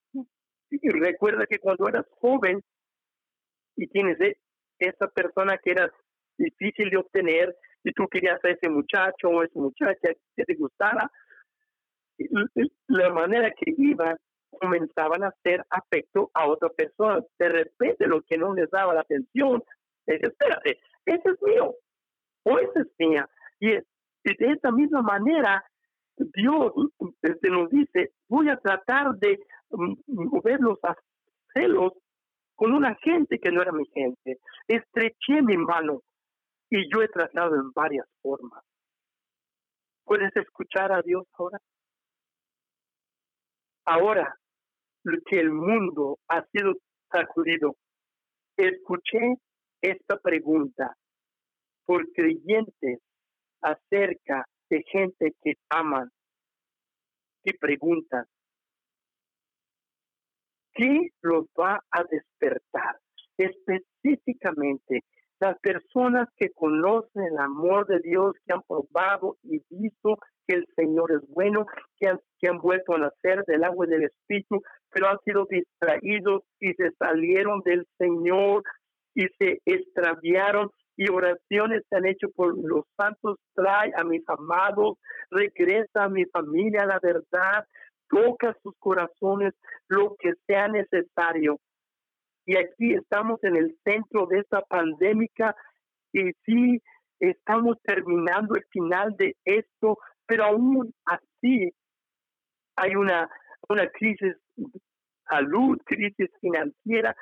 recuerda 0.82 1.46
que 1.46 1.60
cuando 1.60 1.88
eras 1.88 2.06
joven 2.20 2.62
y 3.78 3.88
tienes 3.88 4.18
esa 4.80 5.08
persona 5.08 5.58
que 5.58 5.72
era 5.72 5.92
difícil 6.38 6.90
de 6.90 6.98
obtener 6.98 7.56
si 7.84 7.92
tú 7.94 8.08
querías 8.10 8.44
a 8.44 8.50
ese 8.50 8.70
muchacho 8.70 9.30
o 9.30 9.44
esa 9.44 9.60
muchacha 9.60 10.10
que 10.36 10.44
te 10.44 10.56
gustara, 10.56 11.10
la 12.88 13.10
manera 13.14 13.52
que 13.52 13.74
iban 13.78 14.18
comenzaban 14.60 15.24
a 15.24 15.28
hacer 15.28 15.66
afecto 15.70 16.32
a 16.34 16.48
otra 16.48 16.70
persona. 16.70 17.20
De 17.38 17.50
repente, 17.50 18.08
lo 18.08 18.22
que 18.22 18.38
no 18.38 18.54
les 18.54 18.70
daba 18.70 18.94
la 18.94 19.02
atención, 19.02 19.64
es, 20.06 20.22
espérate, 20.22 20.80
ese 21.06 21.30
es 21.30 21.42
mío, 21.42 21.76
o 22.44 22.60
ese 22.60 22.80
es 22.80 22.88
mía. 22.98 23.30
Y, 23.60 23.78
de 24.34 24.54
esa 24.54 24.72
misma 24.72 25.02
manera, 25.02 25.64
Dios 26.18 26.74
este, 27.22 27.50
nos 27.50 27.70
dice, 27.70 28.14
voy 28.28 28.50
a 28.50 28.58
tratar 28.58 29.16
de 29.16 29.40
mm, 29.70 29.94
moverlos 30.08 30.80
a 30.84 30.96
celos 31.54 31.94
con 32.56 32.74
una 32.74 32.96
gente 32.96 33.40
que 33.40 33.52
no 33.52 33.62
era 33.62 33.72
mi 33.72 33.86
gente. 33.94 34.40
Estreché 34.68 35.42
mi 35.42 35.58
mano 35.58 36.02
y 36.70 36.90
yo 36.92 37.02
he 37.02 37.08
tratado 37.08 37.56
en 37.56 37.72
varias 37.72 38.08
formas. 38.22 38.64
¿Puedes 40.04 40.36
escuchar 40.36 40.92
a 40.92 41.02
Dios 41.02 41.26
ahora? 41.34 41.60
Ahora 43.86 44.36
que 45.28 45.40
el 45.40 45.52
mundo 45.52 46.18
ha 46.28 46.44
sido 46.48 46.74
sacudido, 47.12 47.76
escuché 48.58 49.36
esta 49.82 50.18
pregunta 50.18 50.96
por 51.86 52.12
creyentes 52.14 53.00
acerca 53.62 54.46
de 54.70 54.84
gente 54.92 55.34
que 55.42 55.54
aman 55.70 56.10
y 57.44 57.54
preguntan, 57.54 58.26
¿qué 60.74 61.10
los 61.22 61.46
va 61.60 61.80
a 61.92 62.04
despertar? 62.04 63.00
Específicamente, 63.38 65.04
las 65.40 65.60
personas 65.60 66.30
que 66.38 66.52
conocen 66.52 67.24
el 67.24 67.38
amor 67.38 67.86
de 67.88 68.00
Dios, 68.00 68.34
que 68.46 68.54
han 68.54 68.62
probado 68.68 69.38
y 69.44 69.62
visto 69.70 70.18
que 70.48 70.56
el 70.56 70.68
Señor 70.76 71.12
es 71.12 71.28
bueno, 71.30 71.66
que 71.98 72.08
han, 72.08 72.20
que 72.40 72.48
han 72.48 72.60
vuelto 72.60 72.94
a 72.94 73.00
nacer 73.00 73.44
del 73.46 73.64
agua 73.64 73.86
y 73.86 73.90
del 73.90 74.04
Espíritu, 74.04 74.62
pero 74.90 75.10
han 75.10 75.20
sido 75.26 75.46
distraídos 75.50 76.44
y 76.60 76.74
se 76.74 76.92
salieron 76.98 77.62
del 77.62 77.86
Señor 77.98 78.64
y 79.14 79.28
se 79.40 79.62
extraviaron 79.66 80.70
y 80.98 81.10
oraciones 81.10 81.84
se 81.90 81.96
han 81.96 82.06
hecho 82.06 82.30
por 82.32 82.58
los 82.58 82.86
santos, 82.96 83.38
trae 83.54 83.92
a 83.98 84.04
mis 84.04 84.24
amados, 84.30 84.98
regresa 85.30 86.06
a 86.06 86.10
mi 86.10 86.26
familia 86.26 86.86
la 86.86 87.00
verdad, 87.02 87.66
toca 88.10 88.56
sus 88.64 88.74
corazones, 88.80 89.54
lo 89.88 90.16
que 90.20 90.34
sea 90.48 90.68
necesario. 90.68 91.60
Y 92.46 92.58
aquí 92.58 92.94
estamos 92.94 93.44
en 93.44 93.56
el 93.56 93.76
centro 93.84 94.28
de 94.28 94.40
esta 94.40 94.62
pandemia 94.62 95.56
y 96.14 96.32
sí 96.46 96.82
estamos 97.20 97.78
terminando 97.84 98.56
el 98.56 98.64
final 98.70 99.16
de 99.18 99.36
esto, 99.44 99.98
pero 100.26 100.46
aún 100.46 100.94
así 101.06 101.72
hay 102.78 102.96
una, 102.96 103.30
una 103.68 103.88
crisis 103.90 104.36
salud, 105.28 105.78
crisis 105.86 106.30
financiera, 106.40 107.16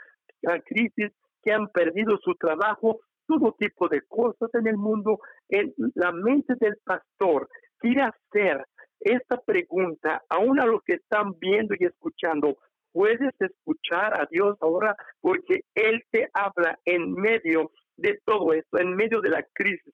crisis 0.66 1.12
que 1.42 1.52
han 1.52 1.68
perdido 1.70 2.18
su 2.22 2.36
trabajo, 2.36 3.00
todo 3.28 3.56
tipo 3.58 3.88
de 3.88 4.02
cosas 4.02 4.50
en 4.54 4.68
el 4.68 4.78
mundo. 4.78 5.20
En 5.50 5.74
la 5.96 6.12
mente 6.12 6.56
del 6.60 6.78
pastor 6.84 7.50
quiere 7.80 8.04
hacer 8.04 8.66
esta 9.00 9.38
pregunta, 9.42 10.24
aún 10.30 10.60
a 10.60 10.66
los 10.66 10.82
que 10.84 10.94
están 10.94 11.38
viendo 11.40 11.76
y 11.78 11.86
escuchando, 11.86 12.58
puedes 12.94 13.34
escuchar 13.40 14.14
a 14.20 14.28
Dios 14.32 14.58
ahora 14.62 14.96
porque 15.20 15.66
Él 15.76 16.02
te 16.10 16.30
habla 16.34 16.80
en 16.86 17.12
medio 17.14 17.72
de 17.98 18.20
todo 18.26 18.54
esto, 18.54 18.80
en 18.80 18.96
medio 18.96 19.20
de 19.20 19.30
la 19.30 19.46
crisis, 19.54 19.94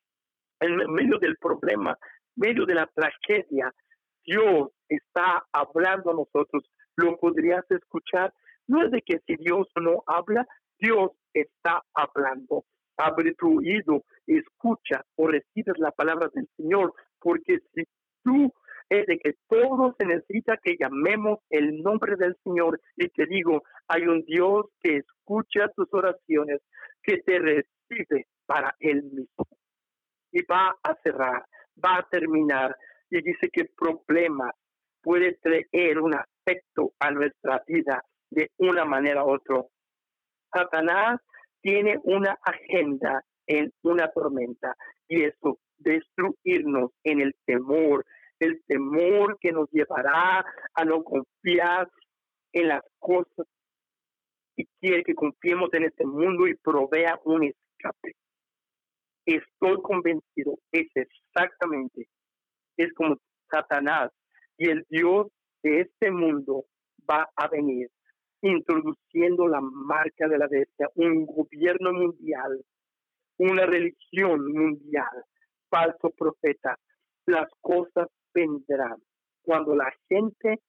en 0.60 0.76
medio 0.92 1.18
del 1.18 1.38
problema, 1.38 1.98
en 2.36 2.50
medio 2.50 2.66
de 2.66 2.76
la 2.76 2.88
tragedia. 2.88 3.74
Dios 4.24 4.70
está 4.88 5.46
hablando 5.52 6.12
a 6.12 6.14
nosotros. 6.14 6.70
¿Lo 6.96 7.18
podrías 7.18 7.66
escuchar? 7.72 8.34
No 8.68 8.84
es 8.84 8.92
de 8.92 9.02
que 9.02 9.20
si 9.26 9.36
Dios 9.38 9.68
no 9.82 10.04
habla, 10.06 10.46
Dios 10.78 11.12
está 11.34 11.82
hablando. 11.94 12.66
Abre 13.02 13.34
tu 13.36 13.60
oído, 13.60 14.04
escucha 14.28 15.06
o 15.16 15.28
recibes 15.28 15.78
la 15.78 15.92
palabra 15.92 16.30
del 16.34 16.50
Señor, 16.58 16.94
porque 17.20 17.60
si 17.74 17.84
tú 18.24 18.52
es 18.90 19.06
de 19.06 19.20
que 19.20 19.36
todo 19.48 19.96
se 19.98 20.06
necesita 20.06 20.58
que 20.58 20.76
llamemos 20.78 21.40
el 21.50 21.82
nombre 21.82 22.18
del 22.18 22.36
Señor 22.44 22.82
y 22.98 23.08
te 23.08 23.26
digo, 23.28 23.64
hay 23.88 24.04
un 24.04 24.24
Dios 24.26 24.66
que 24.82 24.98
escucha 24.98 25.70
tus 25.76 25.88
oraciones, 25.94 26.60
que 27.02 27.20
te 27.20 27.40
recibe 27.40 28.28
para 28.46 28.76
Él 28.80 29.04
mismo. 29.04 29.48
Y 30.32 30.44
va 30.44 30.76
a 30.84 30.96
cerrar, 31.02 31.46
va 31.84 32.00
a 32.00 32.08
terminar 32.10 32.76
y 33.10 33.22
dice 33.22 33.50
que 33.50 33.66
problema 33.78 34.52
puede 35.02 35.40
traer 35.42 36.00
un 36.00 36.16
afecto 36.16 36.92
a 37.00 37.12
nuestra 37.12 37.64
vida 37.66 38.04
de 38.30 38.52
una 38.58 38.84
manera 38.86 39.24
u 39.24 39.32
otra. 39.32 39.64
Satanás 40.54 41.22
tiene 41.62 42.00
una 42.04 42.38
agenda 42.44 43.24
en 43.48 43.72
una 43.84 44.10
tormenta 44.12 44.76
y 45.08 45.24
eso, 45.24 45.60
destruirnos 45.78 46.92
en 47.04 47.22
el 47.22 47.36
temor, 47.46 48.06
el 48.40 48.62
temor 48.68 49.38
que 49.40 49.52
nos 49.52 49.70
llevará 49.72 50.46
a 50.74 50.86
no 50.86 51.04
confiar 51.04 51.90
en 52.54 52.68
las 52.68 52.82
cosas 53.00 53.48
y 54.56 54.66
quiere 54.80 55.04
que 55.04 55.16
confiemos 55.16 55.70
en 55.74 55.86
este 55.86 56.06
mundo 56.06 56.48
y 56.48 56.56
provea 56.56 57.20
un 57.24 57.46
escape. 57.46 58.16
Estoy 59.26 59.82
convencido, 59.82 60.58
es 60.72 60.88
exactamente, 60.96 62.08
es 62.78 62.94
como 62.94 63.18
Satanás 63.50 64.12
y 64.58 64.70
el 64.70 64.86
Dios 64.90 65.28
de 65.64 65.82
este 65.82 66.12
mundo 66.12 66.66
va 67.10 67.30
a 67.36 67.48
venir 67.48 67.90
introduciendo 68.42 69.48
la 69.48 69.62
marca 69.62 70.28
de 70.28 70.38
la 70.38 70.48
bestia, 70.48 70.90
un 70.96 71.26
gobierno 71.26 71.94
mundial, 71.94 72.64
una 73.38 73.66
religión 73.66 74.52
mundial, 74.52 75.24
falso 75.70 76.10
profeta. 76.18 76.78
Las 77.26 77.50
cosas 77.62 78.08
vendrán 78.34 78.98
cuando 79.42 79.76
la 79.76 79.92
gente 80.08 80.60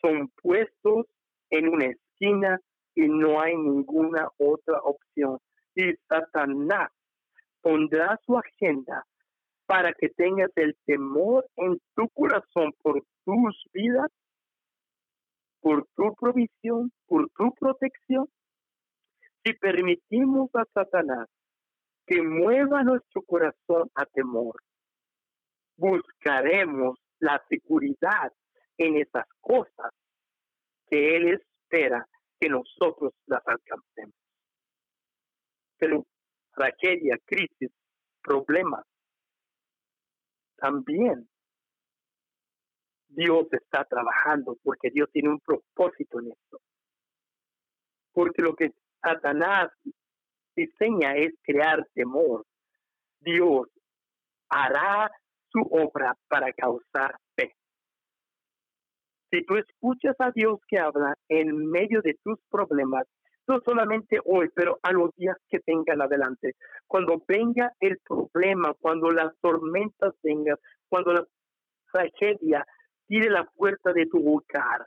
son 0.00 0.28
puestos 0.42 1.06
en 1.50 1.68
una 1.68 1.86
esquina 1.86 2.60
y 2.94 3.08
no 3.08 3.40
hay 3.40 3.56
ninguna 3.56 4.28
otra 4.38 4.78
opción. 4.82 5.38
Y 5.74 5.94
Satanás 6.08 6.90
pondrá 7.62 8.18
su 8.26 8.36
agenda 8.36 9.04
para 9.66 9.92
que 9.94 10.10
tengas 10.10 10.50
el 10.56 10.76
temor 10.84 11.46
en 11.56 11.80
tu 11.94 12.08
corazón 12.10 12.72
por 12.82 13.02
tus 13.24 13.64
vidas, 13.72 14.08
por 15.62 15.86
tu 15.94 16.14
provisión, 16.16 16.92
por 17.06 17.30
tu 17.30 17.54
protección. 17.54 18.28
Si 19.44 19.54
permitimos 19.54 20.50
a 20.54 20.64
Satanás 20.74 21.28
que 22.06 22.20
mueva 22.20 22.82
nuestro 22.82 23.22
corazón 23.22 23.88
a 23.94 24.04
temor, 24.06 24.60
buscaremos 25.76 26.98
la 27.20 27.42
seguridad 27.48 28.32
en 28.76 28.96
esas 28.96 29.26
cosas 29.40 29.92
que 30.88 31.16
Él 31.16 31.28
espera 31.28 32.06
que 32.38 32.48
nosotros 32.48 33.12
las 33.26 33.46
alcancemos. 33.46 34.14
Pero 35.78 36.04
tragedia, 36.52 37.16
crisis, 37.24 37.70
problemas, 38.20 38.84
también 40.56 41.28
Dios 43.14 43.46
está 43.52 43.84
trabajando 43.84 44.56
porque 44.62 44.90
Dios 44.90 45.08
tiene 45.12 45.30
un 45.30 45.40
propósito 45.40 46.20
en 46.20 46.32
esto. 46.32 46.58
Porque 48.12 48.42
lo 48.42 48.54
que 48.54 48.72
Satanás 49.02 49.70
diseña 50.56 51.14
es 51.16 51.34
crear 51.42 51.86
temor. 51.94 52.44
Dios 53.20 53.68
hará 54.48 55.10
su 55.50 55.60
obra 55.70 56.16
para 56.28 56.52
causar 56.52 57.16
fe. 57.36 57.54
Si 59.30 59.44
tú 59.44 59.56
escuchas 59.56 60.16
a 60.18 60.30
Dios 60.30 60.60
que 60.68 60.78
habla 60.78 61.14
en 61.28 61.70
medio 61.70 62.02
de 62.02 62.14
tus 62.22 62.38
problemas, 62.50 63.06
no 63.46 63.60
solamente 63.64 64.18
hoy, 64.24 64.48
pero 64.54 64.78
a 64.82 64.92
los 64.92 65.10
días 65.16 65.36
que 65.48 65.60
vengan 65.66 66.00
adelante, 66.00 66.54
cuando 66.86 67.22
venga 67.26 67.72
el 67.80 67.98
problema, 67.98 68.74
cuando 68.74 69.10
las 69.10 69.34
tormentas 69.40 70.14
vengan, 70.22 70.56
cuando 70.88 71.12
la 71.12 71.26
tragedia 71.92 72.64
tire 73.12 73.28
la 73.28 73.44
puerta 73.44 73.92
de 73.92 74.06
tu 74.06 74.26
hogar, 74.26 74.86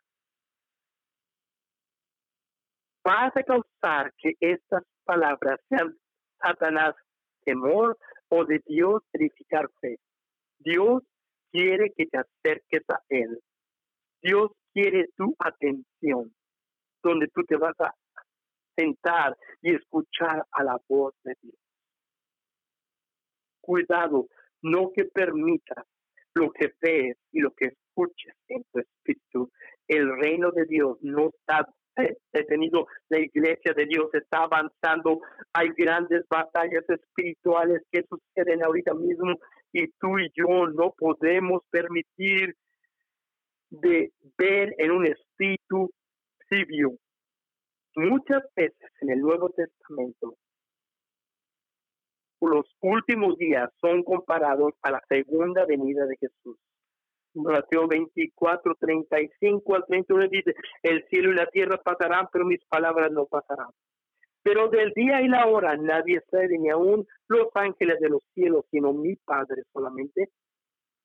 vas 3.04 3.32
a 3.38 3.44
causar 3.44 4.12
que 4.18 4.34
estas 4.40 4.84
palabras 5.04 5.60
sean 5.70 5.96
Satanás, 6.42 6.96
temor 7.44 7.96
o 8.30 8.44
de 8.46 8.64
Dios 8.66 9.04
edificar 9.14 9.70
fe. 9.80 10.00
Dios 10.58 11.04
quiere 11.52 11.94
que 11.96 12.08
te 12.08 12.18
acerques 12.18 12.82
a 12.90 13.00
Él. 13.10 13.40
Dios 14.24 14.50
quiere 14.74 15.06
tu 15.16 15.36
atención, 15.38 16.34
donde 17.04 17.28
tú 17.28 17.44
te 17.44 17.58
vas 17.58 17.80
a 17.80 17.94
sentar 18.76 19.38
y 19.62 19.76
escuchar 19.76 20.44
a 20.50 20.64
la 20.64 20.78
voz 20.90 21.14
de 21.24 21.36
Dios. 21.44 21.56
cuidado, 23.62 24.28
no 24.64 24.92
que 24.92 25.06
permitas 25.06 25.86
lo 26.34 26.52
que 26.52 26.74
ves 26.82 27.18
y 27.32 27.40
lo 27.40 27.52
que 27.52 27.76
tu 27.96 28.80
espíritu. 28.80 29.52
El 29.88 30.16
reino 30.18 30.52
de 30.52 30.66
Dios 30.66 30.98
no 31.02 31.30
está 31.30 31.68
detenido, 32.34 32.88
la 33.10 33.20
iglesia 33.20 33.74
de 33.74 33.86
Dios 33.86 34.10
está 34.14 34.44
avanzando, 34.44 35.22
hay 35.54 35.70
grandes 35.78 36.26
batallas 36.30 36.84
espirituales 36.90 37.82
que 37.92 38.04
suceden 38.04 38.64
ahorita 38.64 38.94
mismo 38.94 39.36
y 39.72 39.88
tú 40.00 40.20
y 40.20 40.30
yo 40.36 40.68
no 40.68 40.94
podemos 40.98 41.62
permitir 41.70 42.56
de 43.70 44.12
ver 44.38 44.76
en 44.78 44.92
un 44.92 45.06
espíritu 45.06 45.90
civil. 46.50 47.00
Muchas 47.96 48.44
veces 48.56 48.92
en 49.02 49.12
el 49.12 49.22
Nuevo 49.22 49.50
Testamento 49.52 50.36
los 52.42 52.66
últimos 52.82 53.38
días 53.38 53.70
son 53.82 54.04
comparados 54.04 54.74
a 54.82 54.92
la 54.92 55.02
segunda 55.10 55.66
venida 55.66 56.06
de 56.06 56.18
Jesús. 56.18 56.58
Mateo 57.36 57.88
24, 57.88 58.76
35 58.76 59.76
al 59.76 59.86
31 59.86 60.28
dice, 60.30 60.56
el 60.84 61.06
cielo 61.10 61.32
y 61.32 61.36
la 61.36 61.48
tierra 61.48 61.78
pasarán, 61.78 62.28
pero 62.32 62.46
mis 62.46 62.64
palabras 62.66 63.12
no 63.12 63.26
pasarán. 63.26 63.70
Pero 64.44 64.70
del 64.70 64.92
día 64.94 65.22
y 65.22 65.28
la 65.28 65.48
hora 65.48 65.76
nadie 65.76 66.22
sabe, 66.30 66.58
ni 66.58 66.70
aún 66.70 67.06
los 67.28 67.48
ángeles 67.56 68.00
de 68.00 68.10
los 68.10 68.22
cielos, 68.34 68.66
sino 68.70 68.94
mi 68.94 69.16
Padre 69.16 69.64
solamente. 69.74 70.30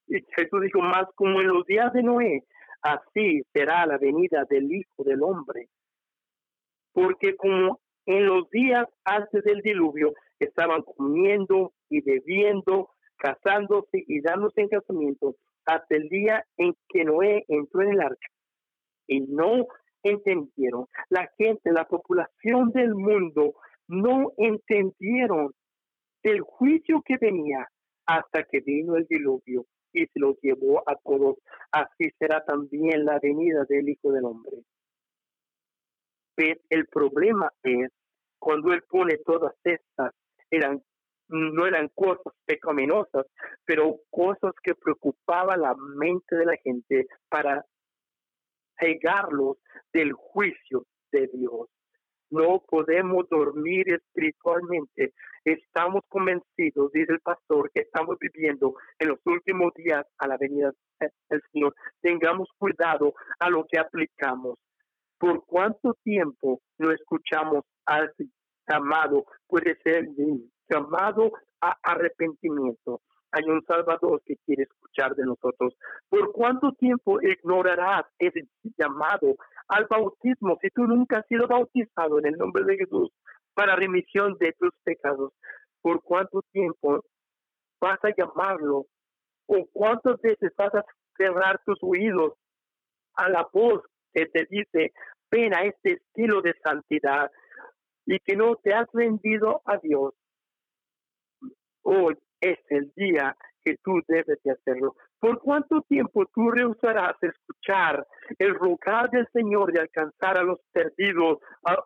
Y 0.06 0.20
Jesús 0.36 0.60
dijo, 0.62 0.80
más 0.80 1.06
como 1.14 1.40
en 1.40 1.48
los 1.48 1.64
días 1.64 1.92
de 1.92 2.02
Noé, 2.02 2.44
así 2.82 3.42
será 3.52 3.86
la 3.86 3.98
venida 3.98 4.44
del 4.48 4.70
Hijo 4.70 5.04
del 5.04 5.22
Hombre. 5.22 5.68
Porque 6.92 7.36
como 7.36 7.80
en 8.06 8.26
los 8.26 8.50
días 8.50 8.86
antes 9.04 9.42
del 9.44 9.62
diluvio 9.62 10.12
estaban 10.38 10.82
comiendo 10.82 11.72
y 11.88 12.02
bebiendo, 12.02 12.90
casándose 13.16 14.04
y 14.06 14.20
dándose 14.20 14.62
en 14.62 14.68
casamiento, 14.68 15.36
hasta 15.66 15.96
el 15.96 16.08
día 16.08 16.44
en 16.56 16.74
que 16.88 17.04
Noé 17.04 17.44
entró 17.48 17.82
en 17.82 17.92
el 17.92 18.00
arca. 18.00 18.28
Y 19.06 19.20
no 19.20 19.66
entendieron. 20.02 20.86
La 21.08 21.30
gente, 21.36 21.72
la 21.72 21.86
población 21.86 22.70
del 22.72 22.94
mundo 22.94 23.54
no 23.88 24.32
entendieron 24.36 25.52
el 26.22 26.40
juicio 26.40 27.02
que 27.04 27.16
venía 27.18 27.68
hasta 28.06 28.44
que 28.44 28.60
vino 28.60 28.96
el 28.96 29.06
diluvio 29.06 29.66
y 29.92 30.06
se 30.06 30.20
lo 30.20 30.36
llevó 30.42 30.82
a 30.88 30.96
todos. 30.96 31.38
Así 31.72 32.10
será 32.18 32.44
también 32.44 33.04
la 33.04 33.18
venida 33.20 33.64
del 33.68 33.88
Hijo 33.88 34.12
del 34.12 34.24
Hombre. 34.24 34.62
Pero 36.34 36.60
el 36.70 36.86
problema 36.86 37.50
es 37.62 37.90
cuando 38.38 38.72
Él 38.72 38.82
pone 38.88 39.18
todas 39.18 39.54
estas, 39.64 40.12
eran 40.50 40.82
no 41.30 41.66
eran 41.66 41.88
cosas 41.94 42.32
pecaminosas, 42.44 43.26
pero 43.64 43.98
cosas 44.10 44.52
que 44.62 44.74
preocupaban 44.74 45.60
la 45.60 45.74
mente 45.74 46.36
de 46.36 46.46
la 46.46 46.56
gente 46.56 47.06
para 47.28 47.64
cegarlos 48.78 49.58
del 49.92 50.12
juicio 50.12 50.84
de 51.12 51.28
Dios. 51.32 51.68
No 52.30 52.62
podemos 52.68 53.28
dormir 53.28 53.92
espiritualmente. 53.92 55.12
Estamos 55.44 56.02
convencidos, 56.08 56.92
dice 56.92 57.12
el 57.12 57.20
pastor, 57.20 57.70
que 57.72 57.82
estamos 57.82 58.16
viviendo 58.20 58.74
en 59.00 59.08
los 59.08 59.18
últimos 59.24 59.72
días 59.74 60.06
a 60.18 60.28
la 60.28 60.36
venida 60.36 60.72
del 61.28 61.42
Señor. 61.52 61.74
Tengamos 62.00 62.48
cuidado 62.56 63.14
a 63.40 63.50
lo 63.50 63.66
que 63.66 63.80
aplicamos. 63.80 64.58
¿Por 65.18 65.44
cuánto 65.44 65.94
tiempo 66.04 66.60
no 66.78 66.92
escuchamos 66.92 67.64
al 67.84 68.12
llamado? 68.68 69.24
Puede 69.48 69.76
ser 69.82 70.06
llamado 70.70 71.32
a 71.60 71.76
arrepentimiento. 71.82 73.00
Hay 73.32 73.44
un 73.48 73.64
Salvador 73.64 74.22
que 74.24 74.36
quiere 74.44 74.64
escuchar 74.64 75.14
de 75.14 75.24
nosotros. 75.24 75.74
¿Por 76.08 76.32
cuánto 76.32 76.72
tiempo 76.72 77.20
ignorarás 77.22 78.04
ese 78.18 78.48
llamado 78.76 79.36
al 79.68 79.86
bautismo 79.86 80.58
si 80.60 80.68
tú 80.70 80.82
nunca 80.82 81.18
has 81.18 81.26
sido 81.26 81.46
bautizado 81.46 82.18
en 82.18 82.26
el 82.26 82.36
nombre 82.36 82.64
de 82.64 82.78
Jesús 82.78 83.10
para 83.54 83.76
remisión 83.76 84.36
de 84.38 84.52
tus 84.58 84.72
pecados? 84.82 85.32
¿Por 85.80 86.02
cuánto 86.02 86.42
tiempo 86.52 87.04
vas 87.80 87.98
a 88.02 88.10
llamarlo? 88.16 88.86
¿O 89.46 89.66
cuántas 89.72 90.20
veces 90.20 90.52
vas 90.56 90.74
a 90.74 90.84
cerrar 91.16 91.60
tus 91.64 91.78
oídos 91.82 92.34
a 93.14 93.28
la 93.28 93.48
voz 93.52 93.82
que 94.12 94.26
te 94.26 94.46
dice, 94.50 94.92
ven 95.30 95.54
a 95.54 95.62
este 95.62 95.92
estilo 95.92 96.42
de 96.42 96.54
santidad 96.64 97.30
y 98.06 98.18
que 98.18 98.34
no 98.34 98.56
te 98.56 98.74
has 98.74 98.88
rendido 98.92 99.62
a 99.64 99.76
Dios? 99.78 100.14
Hoy 101.82 102.16
es 102.40 102.58
el 102.68 102.92
día 102.96 103.36
que 103.62 103.76
tú 103.82 104.00
debes 104.08 104.42
de 104.42 104.52
hacerlo. 104.52 104.96
¿Por 105.18 105.38
cuánto 105.40 105.82
tiempo 105.82 106.24
tú 106.34 106.50
rehusarás 106.50 107.16
escuchar 107.22 108.06
el 108.38 108.54
rogar 108.54 109.10
del 109.10 109.26
Señor 109.32 109.72
de 109.72 109.80
alcanzar 109.80 110.38
a 110.38 110.42
los 110.42 110.58
perdidos, 110.72 111.38
a 111.64 111.76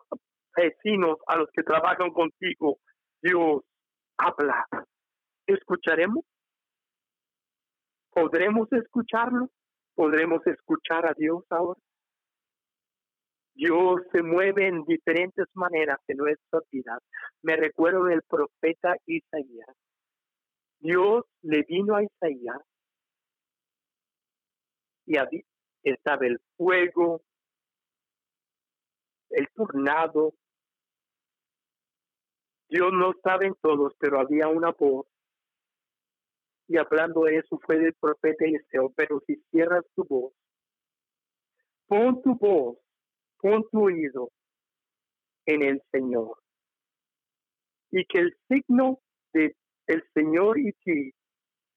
vecinos, 0.55 1.17
a 1.27 1.37
los 1.37 1.49
que 1.51 1.63
trabajan 1.63 2.11
contigo? 2.11 2.77
Dios, 3.21 3.63
habla. 4.17 4.65
¿Escucharemos? 5.47 6.23
¿Podremos 8.11 8.71
escucharlo? 8.71 9.49
¿Podremos 9.93 10.45
escuchar 10.47 11.05
a 11.05 11.13
Dios 11.13 11.43
ahora? 11.49 11.79
Dios 13.53 14.01
se 14.11 14.21
mueve 14.21 14.67
en 14.67 14.83
diferentes 14.83 15.47
maneras 15.53 15.99
en 16.07 16.17
nuestras 16.17 16.63
vidas. 16.71 17.01
Me 17.41 17.55
recuerdo 17.55 18.05
del 18.05 18.21
profeta 18.23 18.95
Isaías. 19.05 19.67
Dios 20.79 21.25
le 21.41 21.63
vino 21.63 21.95
a 21.95 22.03
Isaías 22.03 22.61
y 25.05 25.15
estaba 25.83 26.25
el 26.25 26.39
fuego, 26.57 27.21
el 29.29 29.47
tornado. 29.53 30.33
Dios 32.69 32.91
no 32.91 33.11
estaba 33.11 33.45
en 33.45 33.55
todos, 33.61 33.93
pero 33.99 34.19
había 34.19 34.47
una 34.47 34.71
voz. 34.71 35.05
Y 36.67 36.77
hablando 36.77 37.23
de 37.23 37.37
eso 37.37 37.59
fue 37.59 37.77
del 37.77 37.93
profeta 37.93 38.43
Eliseo, 38.43 38.91
pero 38.95 39.21
si 39.27 39.35
cierras 39.51 39.85
tu 39.95 40.03
voz, 40.05 40.33
pon 41.87 42.21
tu 42.23 42.35
voz, 42.35 42.77
pon 43.39 43.63
tu 43.71 43.83
oído 43.85 44.31
en 45.45 45.61
el 45.61 45.83
Señor. 45.91 46.39
Y 47.91 48.03
que 48.05 48.19
el 48.19 48.37
signo 48.49 48.99
de 49.31 49.55
el 49.87 50.03
Señor 50.13 50.59
y 50.59 50.71
ti, 50.73 51.13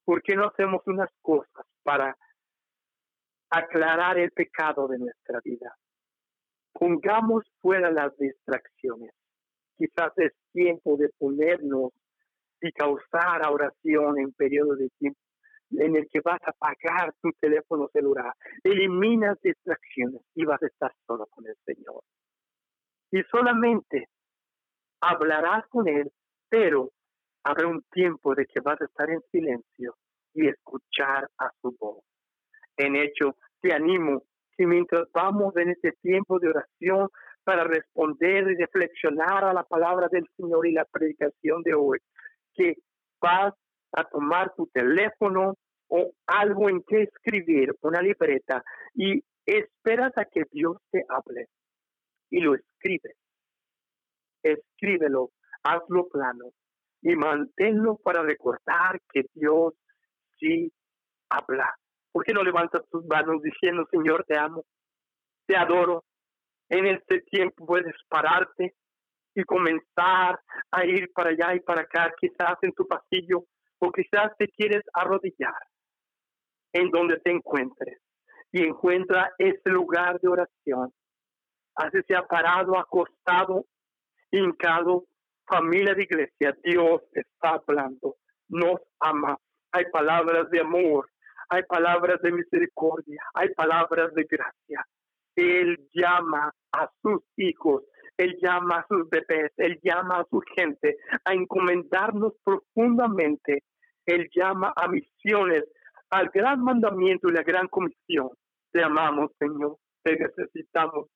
¿por 0.05 0.23
qué 0.23 0.37
no 0.37 0.47
hacemos 0.47 0.83
unas 0.87 1.11
cosas 1.21 1.67
para 1.83 2.17
aclarar 3.51 4.19
el 4.19 4.31
pecado 4.33 4.89
de 4.89 4.99
nuestra 4.99 5.41
vida? 5.45 5.77
Pongamos 6.73 7.45
fuera 7.61 7.91
las 7.91 8.17
distracciones. 8.19 9.13
Quizás 9.77 10.13
es 10.17 10.33
tiempo 10.53 10.97
de 10.97 11.11
ponernos 11.19 11.93
y 12.61 12.73
causar 12.73 13.43
oración 13.49 14.19
en 14.19 14.33
periodo 14.33 14.75
de 14.77 14.89
tiempo 14.99 15.21
en 15.71 15.97
el 15.97 16.09
que 16.09 16.21
vas 16.21 16.41
a 16.45 16.51
apagar 16.51 17.15
tu 17.21 17.31
teléfono 17.41 17.89
celular. 17.93 18.33
Eliminas 18.63 19.39
distracciones 19.43 20.23
y 20.35 20.45
vas 20.45 20.63
a 20.63 20.67
estar 20.67 20.93
solo 21.07 21.27
con 21.27 21.47
el 21.47 21.57
Señor. 21.65 22.03
Y 23.11 23.23
solamente 23.31 24.09
hablarás 25.01 25.67
con 25.69 25.89
Él, 25.89 26.11
pero 26.49 26.91
habrá 27.45 27.67
un 27.67 27.83
tiempo 27.91 28.35
de 28.35 28.47
que 28.47 28.61
vas 28.61 28.81
a 28.81 28.85
estar 28.85 29.11
en 29.11 29.23
silencio 29.31 29.97
y 30.35 30.49
escuchar 30.49 31.29
a 31.39 31.51
su 31.61 31.77
voz. 31.79 32.05
En 32.77 32.97
hecho, 32.97 33.37
te 33.61 33.73
animo 33.73 34.23
que 34.57 34.67
mientras 34.67 35.11
vamos 35.13 35.57
en 35.57 35.71
este 35.71 35.93
tiempo 36.03 36.39
de 36.39 36.49
oración 36.49 37.09
para 37.45 37.65
responder 37.65 38.51
y 38.51 38.57
reflexionar 38.57 39.45
a 39.45 39.53
la 39.53 39.63
palabra 39.63 40.09
del 40.11 40.29
Señor 40.37 40.67
y 40.67 40.73
la 40.73 40.85
predicación 40.85 41.63
de 41.63 41.75
hoy, 41.75 41.99
que 42.55 42.77
vas 43.21 43.55
a 43.93 44.05
tomar 44.05 44.55
tu 44.55 44.67
teléfono 44.67 45.55
o 45.89 46.13
algo 46.27 46.69
en 46.69 46.83
que 46.83 47.05
escribir, 47.05 47.75
una 47.81 48.03
libreta, 48.03 48.63
y 48.95 49.23
esperas 49.47 50.13
a 50.17 50.27
que 50.27 50.43
Dios 50.51 50.77
te 50.91 51.05
hable 51.09 51.49
y 52.31 52.41
lo 52.41 52.55
escribes. 52.55 53.17
Escríbelo, 54.43 55.31
hazlo 55.63 56.09
plano, 56.09 56.53
y 57.03 57.15
manténlo 57.17 57.97
para 57.97 58.23
recordar 58.23 59.01
que 59.13 59.25
Dios 59.35 59.75
sí 60.39 60.73
habla. 61.31 61.77
¿Por 62.13 62.25
qué 62.25 62.33
no 62.33 62.43
levantas 62.43 62.83
tus 62.91 63.05
manos 63.07 63.43
diciendo, 63.43 63.87
Señor, 63.91 64.25
te 64.27 64.39
amo, 64.39 64.65
te 65.47 65.57
adoro? 65.57 66.05
En 66.69 66.87
este 66.87 67.21
tiempo 67.23 67.67
puedes 67.67 67.95
pararte 68.09 68.75
y 69.35 69.45
comenzar 69.45 70.41
a 70.71 70.85
ir 70.85 71.11
para 71.13 71.31
allá 71.31 71.55
y 71.55 71.61
para 71.61 71.83
acá, 71.83 72.13
quizás 72.21 72.59
en 72.63 72.73
tu 72.73 72.87
pasillo, 72.87 73.45
o 73.79 73.93
quizás 73.93 74.33
te 74.37 74.49
quieres 74.49 74.83
arrodillar 74.93 75.55
en 76.73 76.91
donde 76.91 77.19
te 77.21 77.31
encuentres 77.31 78.01
y 78.53 78.65
encuentra 78.65 79.33
ese 79.39 79.71
lugar 79.71 80.21
de 80.21 80.29
oración. 80.29 80.93
Así 81.75 81.99
sea 82.09 82.27
parado, 82.27 82.77
acostado, 82.79 83.65
hincado, 84.31 85.05
familia 85.49 85.95
de 85.95 86.03
iglesia, 86.03 86.57
Dios 86.63 87.03
está 87.13 87.61
hablando. 87.67 88.17
nos 88.49 88.81
ama. 89.01 89.37
Hay 89.73 89.85
palabras 89.93 90.49
de 90.51 90.61
amor, 90.61 91.11
hay 91.51 91.63
palabras 91.65 92.21
de 92.23 92.33
misericordia, 92.33 93.21
hay 93.35 93.49
palabras 93.55 94.15
de 94.15 94.25
gracia. 94.25 94.87
Él 95.37 95.79
llama 95.93 96.53
a 96.73 96.91
sus 97.03 97.23
hijos, 97.37 97.85
Él 98.17 98.37
llama 98.43 98.79
a 98.79 98.87
sus 98.89 99.09
bebés, 99.09 99.53
Él 99.57 99.79
llama 99.83 100.21
a 100.21 100.27
su 100.31 100.41
gente 100.57 100.97
a 101.25 101.35
encomendarnos 101.35 102.33
profundamente. 102.43 103.63
Él 104.07 104.29
llama 104.35 104.73
a 104.75 104.89
misiones, 104.89 105.65
al 106.11 106.31
gran 106.31 106.63
mandamiento 106.63 107.29
y 107.29 107.33
la 107.33 107.43
gran 107.43 107.69
comisión. 107.69 108.31
Te 108.73 108.83
amamos, 108.83 109.31
Señor, 109.39 109.77
te 110.03 110.17
necesitamos. 110.17 111.09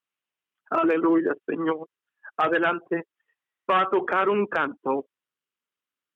Aleluya, 0.70 1.34
Señor. 1.46 1.88
Adelante, 2.36 3.06
va 3.70 3.82
a 3.82 3.90
tocar 3.90 4.28
un 4.28 4.46
canto 4.46 5.06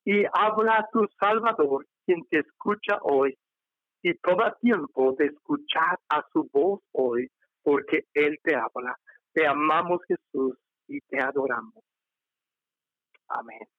y 0.05 0.25
habla 0.33 0.79
a 0.79 0.89
tu 0.93 1.07
Salvador, 1.19 1.87
quien 2.05 2.25
te 2.29 2.39
escucha 2.41 2.99
hoy. 3.03 3.37
Y 4.03 4.15
toma 4.19 4.55
tiempo 4.61 5.15
de 5.19 5.27
escuchar 5.27 5.99
a 6.09 6.25
su 6.33 6.49
voz 6.53 6.81
hoy, 6.93 7.29
porque 7.63 8.05
Él 8.15 8.39
te 8.43 8.55
habla. 8.55 8.97
Te 9.33 9.47
amamos, 9.47 10.01
Jesús, 10.07 10.57
y 10.87 11.01
te 11.01 11.21
adoramos. 11.21 11.83
Amén. 13.29 13.76